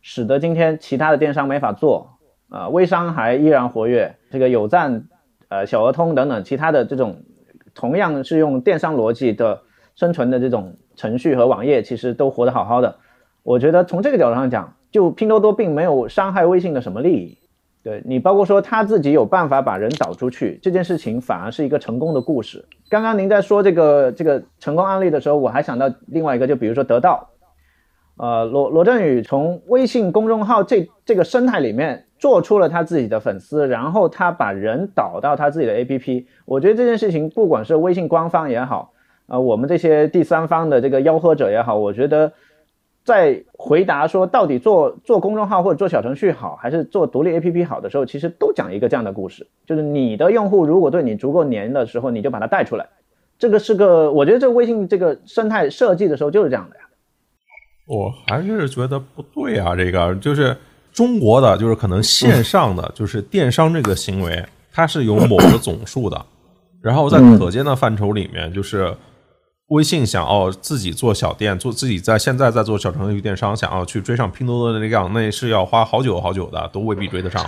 [0.00, 2.08] 使得今天其他的电商没法做
[2.50, 5.08] 啊，微商还依然活跃，这个有赞。
[5.48, 7.24] 呃，小鹅通等等其他的这种，
[7.74, 9.60] 同样是用电商逻辑的
[9.96, 12.96] 生存的这种程序和网页，其实都活得好好的。
[13.42, 17.38] 我觉得从这个角度上讲，就拼多多并没有伤害微信的什么利益。
[17.82, 22.64] 对你，包括说他自己有办法把人导出去这件事情，反而是一个成功的故事。
[22.88, 27.28] 刚刚您在说这个这个成功案例的时候，我还想到另外一个，就比如说得到，
[28.16, 32.04] 呃，罗罗振宇从微信公众号这这个生态里面。
[32.22, 36.24] 做出了他自己的粉丝，然后他把人导到他自己的 APP。
[36.44, 38.92] 我觉得这件事情，不管是微信官方也好，
[39.26, 42.32] 啊，我们这些第三方的这个吆喝者也好，我觉得
[43.04, 52.88] 在回答说到底做做公众号或者做小程序好，还是做独立 APP 好的时候，其实都讲一个这样的故事，就是你的用户如果对你足够黏的时候，你就把它带出来。
[53.38, 56.82] 这个是个，我觉得这个微信这个生态设计的时候就是这样的呀。
[57.86, 60.56] 我还是觉得不对啊，这个就是。
[60.92, 66.22] 中国的就是可能线上的就是电商这个行为，它是有某个总数的，
[66.82, 68.94] 然后在可见的范畴里面，就是
[69.72, 77.42] 微信想要自己做小店，做自己在现在在做小程序电商，想要去追上拼多多的那个样，那是要花好久好久的，都未必追得上。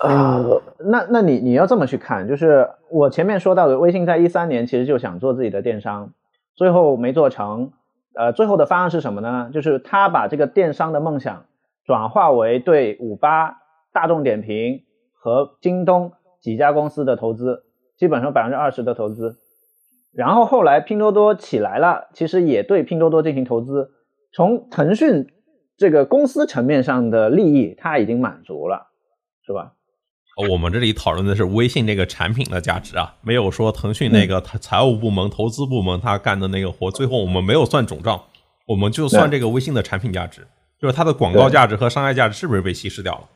[0.00, 6.10] 呃，那那你你要这么去看，就是我前面说到的，微信在一三年其实就想做自己的电商，
[6.54, 7.70] 最后没做成，
[8.14, 9.50] 呃，最后的方案是什么呢？
[9.52, 11.44] 就是他把这个电商的梦想。
[11.84, 13.58] 转化为对五八、
[13.92, 14.80] 大众点评
[15.12, 16.10] 和京东
[16.40, 17.62] 几家公司的投资，
[17.96, 19.36] 基本上百分之二十的投资。
[20.16, 23.90] 然后后来拼多多起来了，其实也对拼多多进行投资。
[24.32, 25.26] 从腾讯
[25.76, 28.88] 这个公司层面上的利益，它已经满足了，
[29.44, 29.72] 是吧？
[30.50, 36.90] 我们这里讨论的是微信这个产品的价值啊，没有说腾讯那个财务部门、投资部门他干的那个活。
[36.90, 38.20] 最后我们没有算总账，
[38.66, 40.46] 我们就算这个微信的产品价值，
[40.80, 43.28] 就是它的广告价值和商业价值是不是被稀释掉了？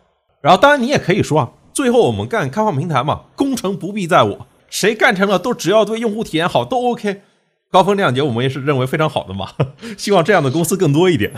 [0.43, 7.21] 然后当然你也可以说啊，最后我们干开放平台嘛，功成不必在我，谁干成了都只要对用户体验好都 OK。
[7.71, 9.49] 高风亮节我们也是认为非常好的嘛，
[9.99, 11.33] 希望这样的公司更多一点。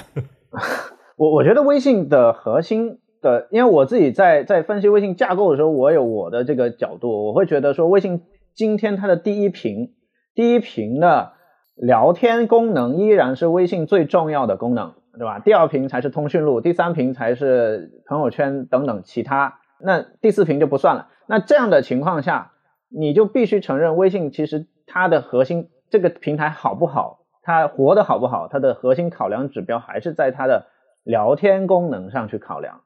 [1.17, 2.99] 我我觉得微信的核心。
[3.23, 8.23] 的，因为我自己在在分析微信架构的时候，我有我的这个角度，我会觉得说，微信
[8.53, 9.93] 今天它的第一屏，
[10.35, 11.35] 第一屏的
[11.77, 15.39] 聊天功能依然是微信最重要的功能，对吧？
[15.39, 21.07] 第二屏才是通讯录，第三屏才是朋友圈等等其他，那第四屏就不算了。
[21.29, 22.51] 那这样的情况下，
[22.95, 30.67] 你就必须承认，微信其实它的核心这个平台好不好，它活得好不好，它的核心考量指标还是在它的
[31.03, 32.83] 聊天功能上去考量。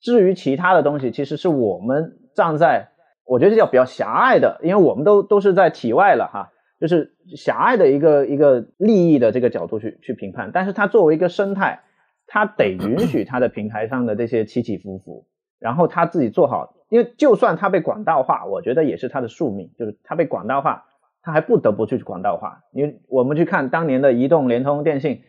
[0.00, 2.88] 至于其他的东西，其实是我们站在，
[3.24, 10.50] 我觉得这叫比较狭隘的，因为我们都都是在体外了哈，就是狭隘的一个一个利益的这个角度去去评判。
[10.52, 11.80] 但是它作为一个生态，
[12.26, 15.26] 它得允许它的平台上的这些起起伏伏，
[15.58, 16.75] 然后它自己做好。
[16.88, 20.84] 因为就算它被管道化，我觉得也是它的宿命，就是它被管道化，
[21.22, 22.60] 它还不得不去管道化。
[22.72, 25.22] 因为我们去看当年的移动、联通、电信，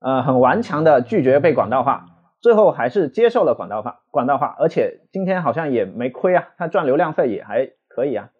[0.00, 2.06] 呃，很顽强的拒绝被管道化。
[2.40, 8.30] 最后还是接受了管道化，管道化，而且今天好像也没亏啊，它赚流量费也还可以啊。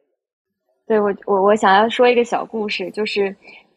[0.86, 3.36] 对我，我我想要说一个小故事，就是，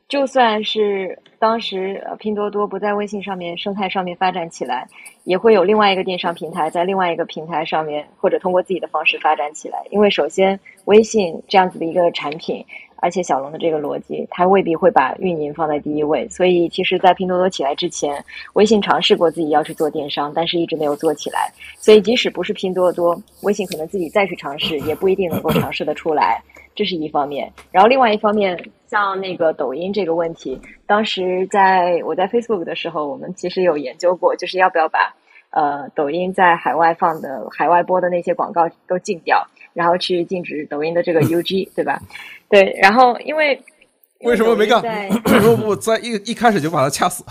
[0.10, 4.88] 就算是当时拼多多不在微信上面生态上面发展起来，
[5.24, 9.80] 也会有另外一个电商平台在另外一个平台上面，或者通过自己的方式发展起来。
[9.90, 12.66] 因为首先，微信这样子的一个产品。
[13.04, 16.26] 而且小龙的这个逻辑，他未必会把运营放在第一位。
[16.30, 18.24] 所以，其实，在拼多多起来之前，
[18.54, 21.52] 微信尝试过自己要去做电商，但是一直没有做起来。
[21.82, 26.42] 所以，即使不是拼多多，微信可能自己再去尝试，也不一定能够尝试得出来。
[26.76, 27.52] 这是一方面。
[27.72, 28.58] 然后，另外一方面，
[28.88, 35.16] 像那个抖音这个问题，当时在我在 Facebook 的时候，我们其实有研究过，就是要不要把
[35.52, 39.48] 呃抖音在海外放的、海外播的那些广告都禁掉。
[39.74, 42.00] 然后去禁止抖音的这个 UG，对吧？
[42.48, 43.60] 对，然后因为
[44.20, 44.84] 为什么没干？
[44.86, 47.24] 为什么不在一一开始就把它掐死？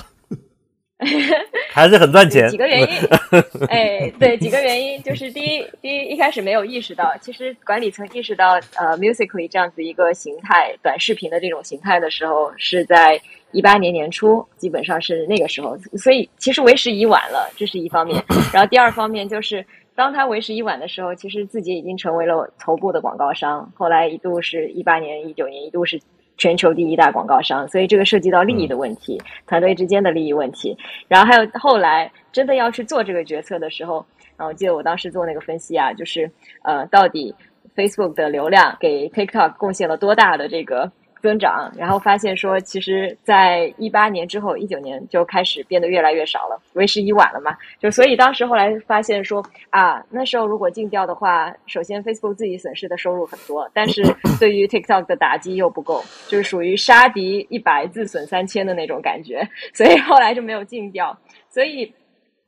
[1.73, 2.49] 还是很赚钱。
[2.49, 2.89] 几个原因，
[3.69, 18.23] 哎，对，几个原因，就是第一，第一一开始没有意识到，其实管理层意识到呃，Musically 这样子一个形态，短视频的这种形态的时候，是在一八年年初，基本上是那个时候，所以其实为时已晚了，这是一方面。
[18.53, 19.65] 然后第二方面就是。
[19.95, 23.71] 当他为时已晚的时候，其实自己已经成为了头部的广告商。
[23.77, 26.01] 后来一度是一八年、一九年，一度是
[26.37, 27.67] 全球第一大广告商。
[27.69, 30.77] 所以这个涉及到利益的问题，团队之间的利益问题。
[31.09, 34.05] 然后还有后来真的要去做这个决策的时候，
[34.37, 36.31] 啊，我记得我当时做那个分析啊，就是
[36.63, 37.35] 呃，到底
[37.77, 40.91] Facebook 的流量给 TikTok 贡献了多大的这个。
[41.23, 47.57] 增长，然后发现说，其实，在一八年之后，一九年就开始变得越来越少了，为时已晚了嘛。
[47.79, 54.03] 就所以当时后来发现说，啊，那时候如果禁掉的话，首先 Facebook 自己损失的收入很多，但是
[54.41, 61.17] 对于 TikTok 的打击又不够，就是属于杀敌一百自损三千的那种感觉，所以后来就没有禁掉。
[61.49, 61.93] 所以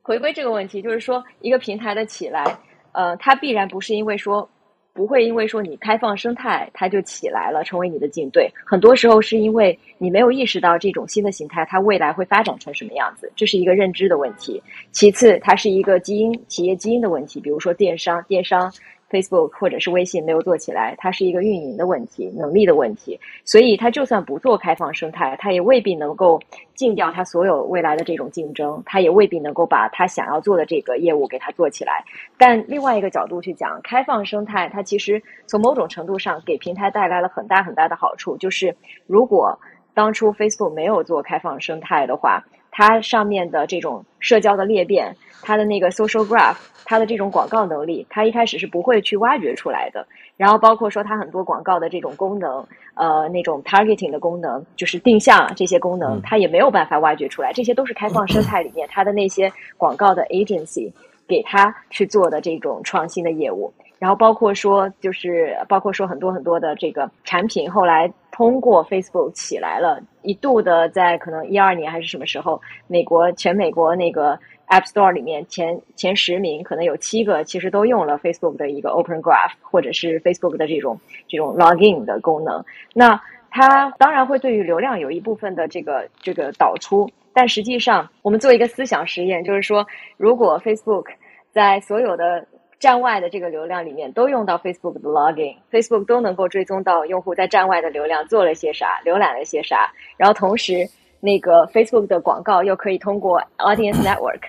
[0.01, 2.43] 回归这个问题，就是说一个平台的起来，
[2.91, 4.49] 呃，它必然不是因为说。
[4.95, 8.49] 不会因为说你开放生态，它就起来了，成为你的竞对。
[8.65, 14.63] 很多时候是因为你没有意识到这种新的形态，它未来会发展成什么样子，这是一个认知的问题。
[14.91, 18.71] 其次，它是一个基因企业基因的问题，比如说电商，电商。
[19.15, 26.41] Facebook 或者是微信没有做起来，它是一个运营的问题、能力的问题，所以它就算不做开放生态，它也未必能够
[26.73, 32.03] 禁掉它所有未来的这种竞争，它也未必能够把它想要做的这个业务给它做起来。
[32.37, 38.75] 但另外一个角度去讲，开放生态它其实从某种程度上给平台带来了很大很大的好处，就是
[39.07, 39.57] 如果
[39.93, 42.43] 当初 Facebook 没有做开放生态的话。
[42.77, 50.05] 它上面的这种社交的裂变，它的那个 social graph，它的这种广告能力，它一开始是不会去挖掘出来的。
[50.35, 57.53] 然后包括说它很多广告的这种功能，呃，那种 targeting 的功能，就是定向这些功能，它也没有办法挖掘出来。
[57.53, 60.91] 这些都是开放生态里面它的那些广告的 agency
[61.25, 63.73] 给它去做的这种创新的业务。
[63.97, 82.61] 然后包括说，就是包括说很多很多的这个产品，后来通过 Facebook 起来了，一度的在可能一二年还是什么时候，美国全美国那个 App Store 里面前前十名，可能有七个其实都用了 Facebook 的一个 Open Graph 或者是 Facebook 的这种这种 Login 的功能。
[82.93, 83.17] 那
[83.49, 87.09] 它当然会对于流量有一部分的这个这个导出。
[87.31, 91.05] 但实际上，我们做一个思想实验，就是说，如果 Facebook
[91.53, 92.45] 在所有的
[92.79, 100.87] 站外的这个流量里面都用到 Facebook 的 Logging，Facebook 都能够追踪到用户在站外的流量做了些啥，浏览了些啥，然后同时
[101.21, 104.41] 那个 Facebook 的广告又可以通过 Audience Network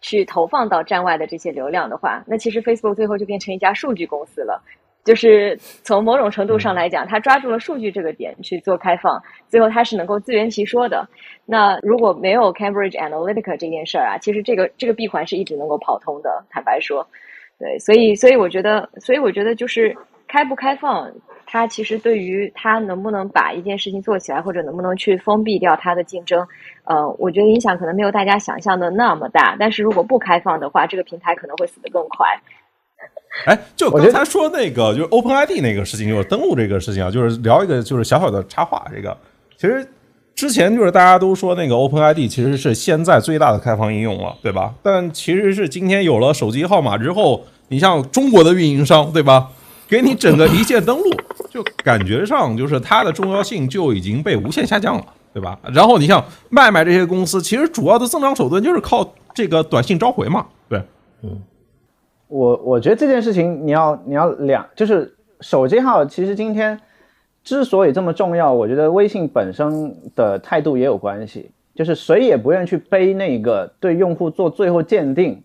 [0.00, 4.62] 去投放到站外的这些流量的话，那其实 Facebook 最后就变成一家数据公司了。
[5.04, 11.06] 就是从某种程度上来讲，它抓住了数据这个点去做开放，最后它是能够自圆其说的。
[11.44, 16.44] 那如果没有 Cambridge Analytica 这件事儿啊，其实这个这个闭环是一直能够跑通的。
[16.48, 17.06] 坦白说。
[17.58, 19.96] 对，所以所以我觉得，所以我觉得就是
[20.26, 21.10] 开不开放，
[21.46, 26.46] 它其实对于它能不能把一件事情做起来，或者能不能去封闭掉它的竞争，
[26.84, 29.56] 呃，我觉得影响可能没有大家想象的那么大。
[29.58, 32.26] 但是如果不开放的话，这个平台可能会死得更快。
[33.46, 38.84] 哎，就刚才说那个，就是 OpenID 那个事情，就是登录这个事情啊，就是聊一个就是小小的插话。
[38.94, 39.16] 这个
[39.56, 39.86] 其实
[40.34, 44.74] 之前就是大家都说那个 OpenID 其实是现在最大的开放应用了，对吧？
[44.82, 47.44] 但其实是今天有了手机号码之后。
[47.68, 49.48] 你像中国的运营商，对吧？
[49.88, 51.10] 给你整个一键登录，
[51.48, 55.58] 就感觉上就是它的重要性就已经被无限下降了，对吧？
[55.72, 60.78] 然后你像卖卖这些公司，其实主要的增长手段就是靠这个短信召回嘛，对，
[61.22, 61.40] 嗯。
[62.28, 66.78] 我我觉得这件事情你要你要两，就是手机号其实今天
[67.44, 75.40] 之所以这么重要，我觉得微信本身的态度也有关系，就是谁也不愿意去背那个对用户做最后鉴定。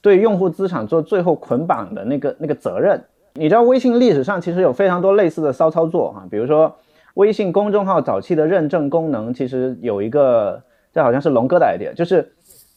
[0.00, 3.02] 对用户资产做最后捆绑的那个那个责任，
[3.34, 6.72] 你知道微信历史上其实有非常多类似的骚操作哈，比如说
[7.14, 10.62] 微信公众号早期的认证功能，其实有一个
[10.94, 12.32] 这好像是龙哥的 idea，就是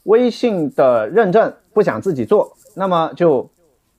[0.06, 3.48] 微信的认证不想自己做，那么就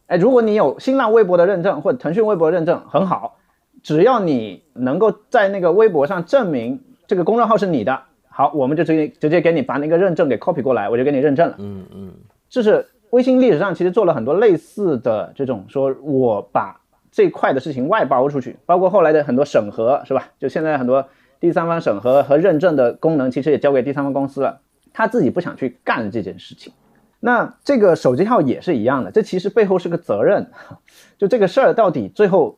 [0.09, 3.37] 哎，如果你有新浪微博的认证或者腾讯微博认证很好，
[3.83, 11.57] 只要你能够在那个微博上证明这个公众号是你的，好，我们就直接直接给你把那个认证给 copy 过来，我就给你认证了。
[11.59, 12.12] 嗯嗯，
[12.49, 12.87] 这是。
[13.11, 16.80] 微信历史上其实做了很多类似的这种，说我把
[17.11, 20.30] 这块的事情外包出去，包括后来的很多审核，是吧？
[20.39, 21.07] 就现在很多
[21.39, 24.61] 第三方审核和认证的功能，其实也交给第三方公司了，
[24.95, 26.72] 他自己不想去干这件事情。
[27.20, 30.51] 那这个手机号也是一样的，这其实背后是个责任，
[31.18, 32.57] 就这个事儿到底最后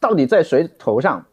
[0.00, 1.24] 到底在谁头上？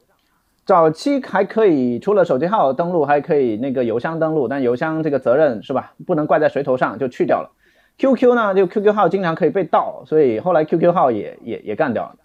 [0.65, 5.93] 早期还可以，除了手机号登录，还可以那个邮箱登录，但邮箱这个责任是吧？
[6.07, 7.51] 不能怪在谁头上，就去掉了。
[7.99, 12.15] QQ 呢，就 QQ 号经常可以被盗，所以后来 QQ 号也也也干掉了。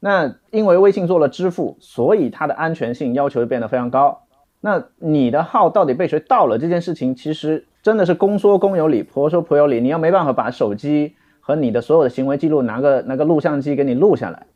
[0.00, 4.22] 那因为微信做了支付，所以它的安全性要求就变得非常高。
[4.60, 9.80] 那你的号到底被谁盗了这件事情，其实真的是公说公有理，婆说婆有理。
[9.80, 14.46] 你要没办法把手机和你的所有的行为记录拿个拿个录像机给你录下来，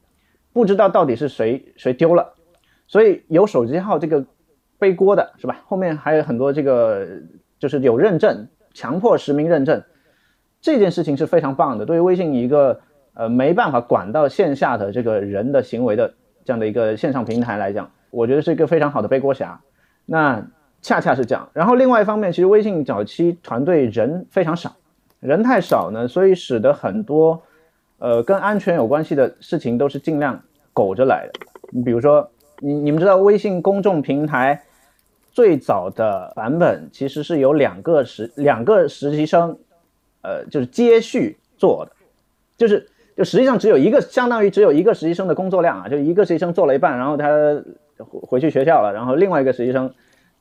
[0.52, 2.34] 不知道到底是谁谁丢了。
[2.86, 4.24] 所以有手机号这个
[4.78, 5.62] 背锅的是吧？
[5.66, 7.06] 后面还有很多这个
[7.58, 9.82] 就是有认证，强迫实名认证。
[10.60, 12.80] 这件事情是非常棒的，对于微信一个
[13.14, 19.60] 呃没办法管到线下的这个人的行为的这样的一个线上平台来讲，我觉得是一个非常好的背锅侠。
[20.04, 20.44] 那
[20.82, 21.48] 恰恰是这样。
[21.52, 24.76] 然后另外一方面，其实微信早期团队人非常少，
[25.20, 27.42] 人太少呢，所以使得很多
[28.02, 30.42] 呃跟安全有关系的事情都是尽量
[30.72, 31.32] 苟着来的。
[31.70, 32.28] 你比如说，
[32.58, 34.60] 你你们知道微信公众平台
[35.30, 39.56] 最早的版本其实是有两个实两个实习生。
[40.24, 41.90] 呃，就是接续做的，
[42.56, 47.26] 就是就实际上只有一个，相当于只有一个实习生的工作量啊，就一个实习生做了一半，然后他
[47.98, 49.92] 回回去学校了，然后另外一个实习生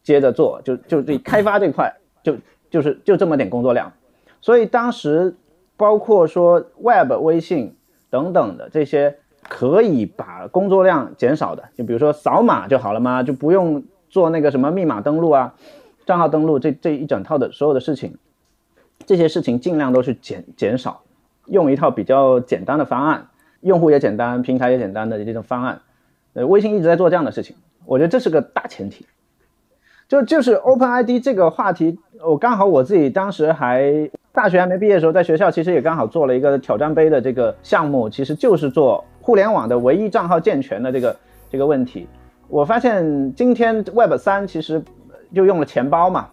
[0.04, 1.92] 接着做，就就这开发这块
[2.22, 2.38] 就
[2.70, 3.92] 就是就这么点工作量，
[4.40, 5.36] 所以当时
[5.82, 7.76] 包括说 Web 微信
[8.12, 9.18] 等等的这些
[9.50, 15.56] 可以把工作量减少的，就比如说扫码就好了嘛，就不用做那个什么密码登录啊、
[16.06, 18.16] 账号登录这这一整套的所有的事情。
[19.08, 21.02] 这些事情尽量都是减减少，
[21.48, 23.30] 用一套比较简单的方案，
[23.62, 25.82] 用户也简单，平台也简单的这种方案。
[26.34, 27.56] 呃，微信一直在做这样的事情，
[27.86, 29.08] 我觉得这是个大前提。
[30.08, 41.16] 就就是 OpenID 这个话题，我刚好我自己当时还大学还没毕业的时候，在学校其实也刚好做了一个挑战杯的这个项目，其实就是做互联网的唯一账号健全的这个
[41.50, 42.08] 这个问题。
[42.48, 44.82] 我发现今天 Web 三其实
[45.34, 46.28] 就用了钱包嘛。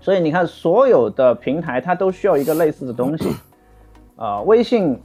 [0.00, 3.30] 所以你看，所有的平台它都需要一个类似的东西，
[4.16, 5.00] 啊，微信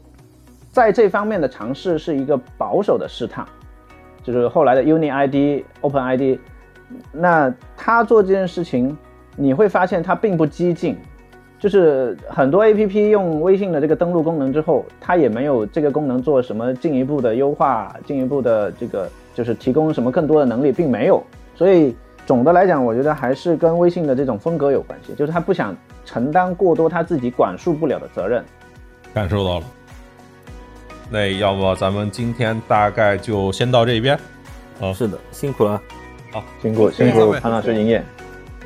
[0.74, 3.46] 在这方面的尝试是一个保守的试探，
[4.24, 6.40] 就是后来的 UniID、OpenID，
[7.14, 8.98] 那他做这件事情，
[9.38, 10.98] 你会发现它并不激进，
[11.60, 21.22] 就是很多 APP 用微信的这个登录功能之后，它也没有这个功能做什么进一步的优化，进一步的这个就是提供什么更多的能力，并没有，
[21.56, 21.96] 所以。
[22.26, 25.76] 总的来讲，我觉得还是跟微信的这种风格有关系，就是他不想
[26.06, 28.46] 承担过多他自己管束不了的责任。
[29.16, 29.66] 感受到了。
[31.10, 34.16] 那要么咱们今天大概就先到这边。
[34.80, 35.82] 啊，是的，辛苦了。
[36.32, 38.04] 好，辛苦辛苦潘老师营业。